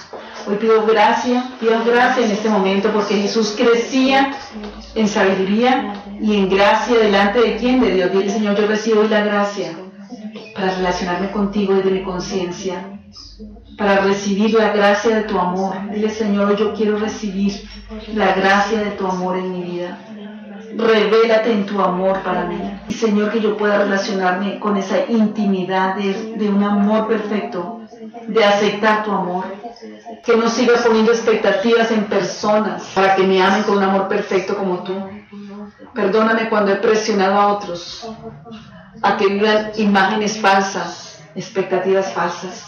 [0.46, 4.34] Hoy pido gracia, pido gracia en este momento porque Jesús crecía
[4.94, 8.12] en sabiduría y en gracia delante de quién, de Dios.
[8.12, 9.72] Dile, Señor, yo recibo la gracia
[10.54, 12.93] para relacionarme contigo desde mi conciencia,
[13.76, 15.74] para recibir la gracia de tu amor.
[15.90, 17.68] Dile, Señor, yo quiero recibir
[18.14, 19.98] la gracia de tu amor en mi vida.
[20.76, 22.58] Revélate en tu amor para mí.
[22.88, 27.80] Y Señor, que yo pueda relacionarme con esa intimidad de, un amor perfecto,
[28.26, 29.44] de aceptar tu amor.
[30.24, 34.56] Que no siga poniendo expectativas en personas para que me amen con un amor perfecto
[34.56, 34.94] como tú.
[35.92, 38.08] Perdóname cuando he presionado a otros
[39.02, 42.64] a que vivan imágenes falsas, expectativas falsas.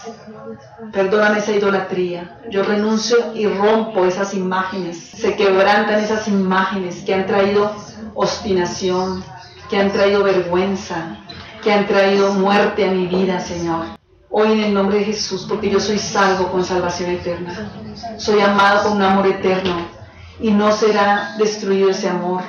[0.93, 2.41] Perdóname esa idolatría.
[2.51, 4.99] Yo renuncio y rompo esas imágenes.
[4.99, 7.73] Se quebrantan esas imágenes que han traído
[8.15, 9.25] obstinación,
[9.69, 11.19] que han traído vergüenza,
[11.63, 13.87] que han traído muerte a mi vida, Señor.
[14.31, 17.71] Hoy en el nombre de Jesús, porque yo soy salvo con salvación eterna.
[18.19, 19.97] Soy amado con un amor eterno
[20.41, 22.43] y no será destruido ese amor,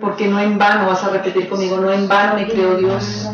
[0.00, 3.28] porque no en vano vas a repetir conmigo, no en vano me creó Dios.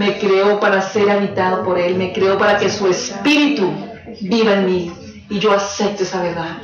[0.00, 3.70] Me creó para ser habitado por Él, me creó para que su espíritu
[4.22, 4.92] viva en mí.
[5.28, 6.56] Y yo acepto esa verdad.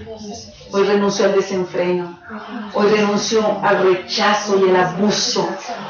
[0.73, 2.19] Hoy renuncio al desenfreno,
[2.73, 5.47] hoy renuncio al rechazo y al abuso,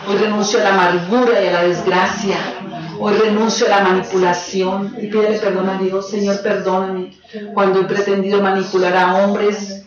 [0.08, 2.36] hoy renuncio a la amargura y a la desgracia,
[2.98, 4.96] hoy renuncio a la manipulación.
[5.00, 7.12] Y pídele perdón a Dios, Señor, perdóname
[7.54, 9.84] cuando he pretendido manipular a hombres,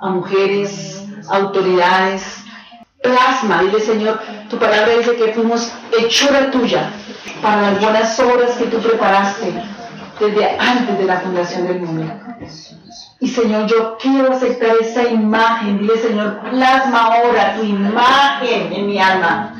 [0.00, 2.41] a mujeres, a autoridades.
[3.02, 6.90] Plasma, dile Señor, tu palabra dice que fuimos hechura tuya
[7.42, 9.52] para las buenas obras que tú preparaste
[10.20, 12.12] desde antes de la fundación del mundo.
[13.20, 15.78] Y Señor, yo quiero aceptar esa imagen.
[15.78, 19.54] Dile, Señor, plasma ahora tu imagen en mi alma.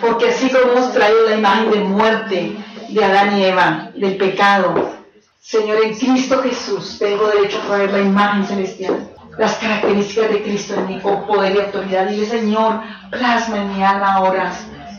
[0.00, 2.56] Porque así como hemos traído la imagen de muerte
[2.88, 4.92] de Adán y Eva, del pecado,
[5.40, 10.74] Señor, en Cristo Jesús tengo derecho a traer la imagen celestial, las características de Cristo
[10.74, 12.06] en mí, con poder y autoridad.
[12.06, 12.80] Dile, Señor,
[13.10, 14.52] plasma en mi alma ahora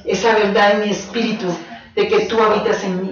[0.06, 1.48] esa verdad en mi espíritu
[1.96, 3.12] de que tú habitas en mí,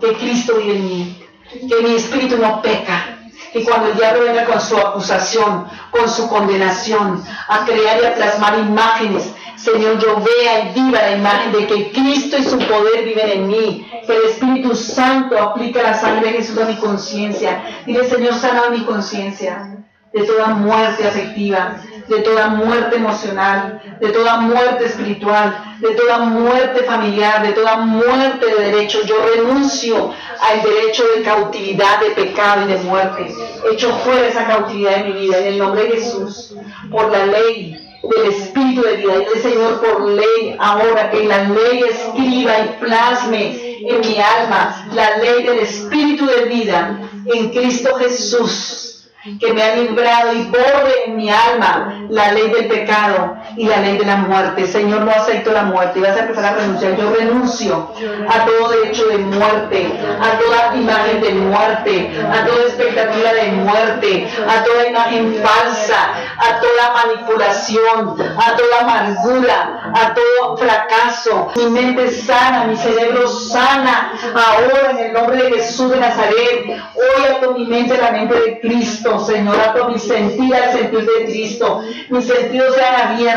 [0.00, 1.22] que Cristo vive en mí,
[1.68, 3.18] que mi espíritu no peca,
[3.54, 8.14] y cuando el diablo venga con su acusación, con su condenación, a crear y a
[8.14, 13.04] plasmar imágenes, Señor, yo vea y viva la imagen de que Cristo y su poder
[13.04, 17.62] viven en mí, que el Espíritu Santo aplica la sangre de Jesús a mi conciencia.
[17.86, 19.76] Dile, Señor, sana mi conciencia
[20.16, 21.76] de toda muerte afectiva,
[22.08, 28.46] de toda muerte emocional, de toda muerte espiritual, de toda muerte familiar, de toda muerte
[28.46, 29.04] de derecho.
[29.04, 33.26] Yo renuncio al derecho de cautividad, de pecado y de muerte.
[33.70, 36.54] Echo fuera esa cautividad de mi vida en el nombre de Jesús,
[36.90, 39.12] por la ley del Espíritu de vida.
[39.18, 44.88] Y el Señor por ley, ahora que la ley escriba y plasme en mi alma
[44.94, 48.95] la ley del Espíritu de vida en Cristo Jesús
[49.40, 53.78] que me ha librado y borre en mi alma la ley del pecado y la
[53.78, 54.66] ley de la muerte.
[54.66, 56.00] Señor, no acepto la muerte.
[56.00, 56.96] Vas a empezar a renunciar.
[56.96, 57.90] Yo renuncio
[58.28, 64.28] a todo derecho de muerte, a toda imagen de muerte, a toda expectativa de muerte,
[64.48, 71.52] a toda imagen falsa, a toda manipulación, a toda amargura, a todo fracaso.
[71.56, 74.12] Mi mente sana, mi cerebro sana.
[74.34, 78.60] Ahora en el nombre de Jesús de Nazaret, hoy a mi mente la mente de
[78.60, 79.18] Cristo.
[79.24, 81.82] Señor, a mi sentir al sentir de Cristo.
[82.10, 83.35] Mis sentidos sean abiertos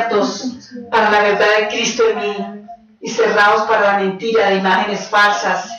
[0.90, 2.66] para la verdad de Cristo en mí
[3.02, 5.70] y cerrados para la mentira de imágenes falsas,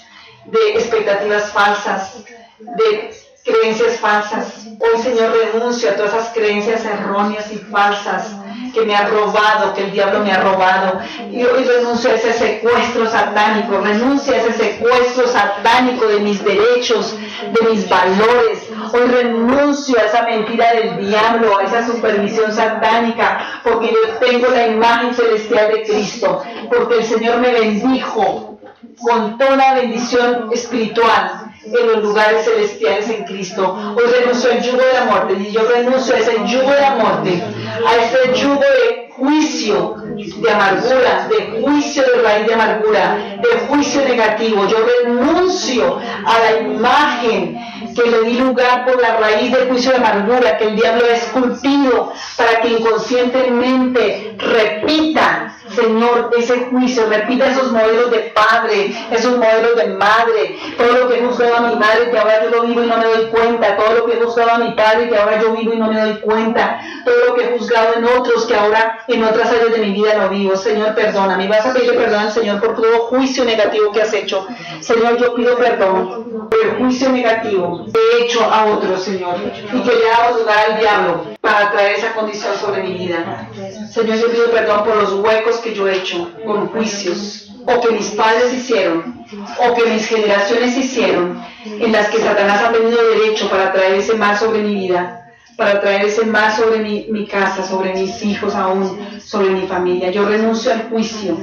[0.47, 2.16] de expectativas falsas,
[2.59, 3.14] de
[3.44, 4.66] creencias falsas.
[4.80, 8.34] Hoy, Señor, renuncio a todas esas creencias erróneas y falsas
[8.72, 11.01] que me ha robado, que el diablo me ha robado.
[11.30, 17.16] Y hoy renuncio a ese secuestro satánico, renuncio a ese secuestro satánico de mis derechos,
[17.52, 18.68] de mis valores.
[18.92, 24.66] Hoy renuncio a esa mentira del diablo, a esa supervisión satánica, porque yo tengo la
[24.66, 28.59] imagen celestial de Cristo, porque el Señor me bendijo
[29.01, 33.95] con toda bendición espiritual en los lugares celestiales en Cristo.
[33.97, 36.91] Hoy renuncio al yugo de la muerte y yo renuncio a ese yugo de la
[36.93, 37.43] muerte,
[37.87, 44.03] a ese yugo de juicio, de amargura, de juicio de raíz de amargura, de juicio
[44.05, 44.66] negativo.
[44.66, 47.59] Yo renuncio a la imagen
[47.95, 51.16] que le di lugar por la raíz del juicio de amargura que el diablo ha
[51.16, 59.76] esculpido para que inconscientemente repita Señor, ese juicio, repita esos modelos de padre, esos modelos
[59.76, 62.82] de madre, todo lo que he buscado a mi madre que ahora yo lo vivo
[62.82, 65.40] y no me doy cuenta, todo lo que he buscado a mi padre que ahora
[65.40, 68.55] yo vivo y no me doy cuenta, todo lo que he juzgado en otros que
[68.55, 70.56] ahora en otras áreas de mi vida no vivo.
[70.56, 71.48] Señor, perdóname.
[71.48, 74.47] Vas a pedirle perdón Señor por todo juicio negativo que has hecho.
[74.80, 79.36] Señor, yo pido perdón por el juicio negativo que he hecho a otros, Señor,
[79.72, 83.49] y que le he dado lugar al diablo para traer esa condición sobre mi vida.
[83.91, 87.93] Señor, yo pido perdón por los huecos que yo he hecho con juicios, o que
[87.93, 89.25] mis padres hicieron,
[89.59, 94.15] o que mis generaciones hicieron, en las que Satanás ha tenido derecho para traer ese
[94.15, 98.55] mal sobre mi vida, para traer ese mal sobre mi, mi casa, sobre mis hijos
[98.55, 100.11] aún, sobre mi familia.
[100.11, 101.37] Yo renuncio al juicio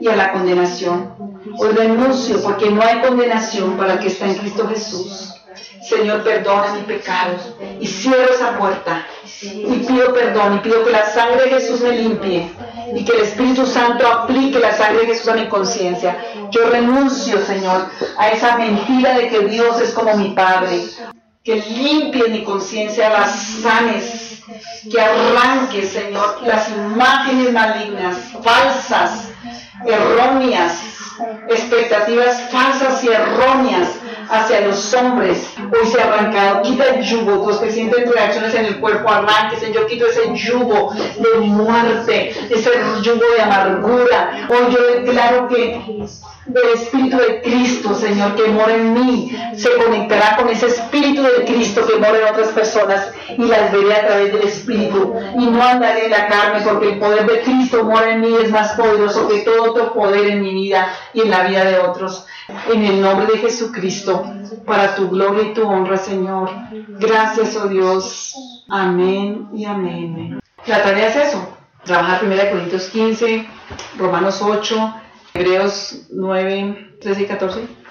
[0.00, 1.14] y a la condenación.
[1.58, 5.31] Hoy renuncio porque no hay condenación para el que está en Cristo Jesús.
[5.82, 9.04] Señor, perdona mis pecados y cierro esa puerta
[9.42, 12.50] y pido perdón y pido que la sangre de Jesús me limpie
[12.94, 16.16] y que el Espíritu Santo aplique la sangre de Jesús a mi conciencia.
[16.50, 20.82] Yo renuncio, Señor, a esa mentira de que Dios es como mi Padre.
[21.42, 24.42] Que limpie mi conciencia, las sanes,
[24.88, 29.30] que arranque, Señor, las imágenes malignas, falsas,
[29.84, 30.78] erróneas,
[31.48, 33.88] expectativas falsas y erróneas
[34.32, 35.46] hacia los hombres.
[35.58, 39.72] Hoy se ha arrancado, quita el yugo, los que sienten reacciones en el cuerpo, arránquese,
[39.72, 42.70] yo quito ese yugo de muerte, ese
[43.02, 44.48] yugo de amargura.
[44.48, 46.08] Hoy yo declaro que
[46.46, 51.44] del Espíritu de Cristo, Señor, que mora en mí, se conectará con ese Espíritu de
[51.44, 55.14] Cristo que mora en otras personas y las veré a través del Espíritu.
[55.38, 58.50] Y no andaré en la carne, porque el poder de Cristo mora en mí es
[58.50, 62.26] más poderoso que todo otro poder en mi vida y en la vida de otros.
[62.48, 64.24] En el nombre de Jesucristo,
[64.66, 66.50] para tu gloria y tu honra, Señor.
[66.98, 68.34] Gracias, oh Dios.
[68.68, 70.40] Amén y amén.
[70.66, 73.46] La tarea es eso, trabajar 1 Corintios 15,
[73.98, 74.94] Romanos 8,
[75.34, 77.81] Hebreos 9, 13 y 14.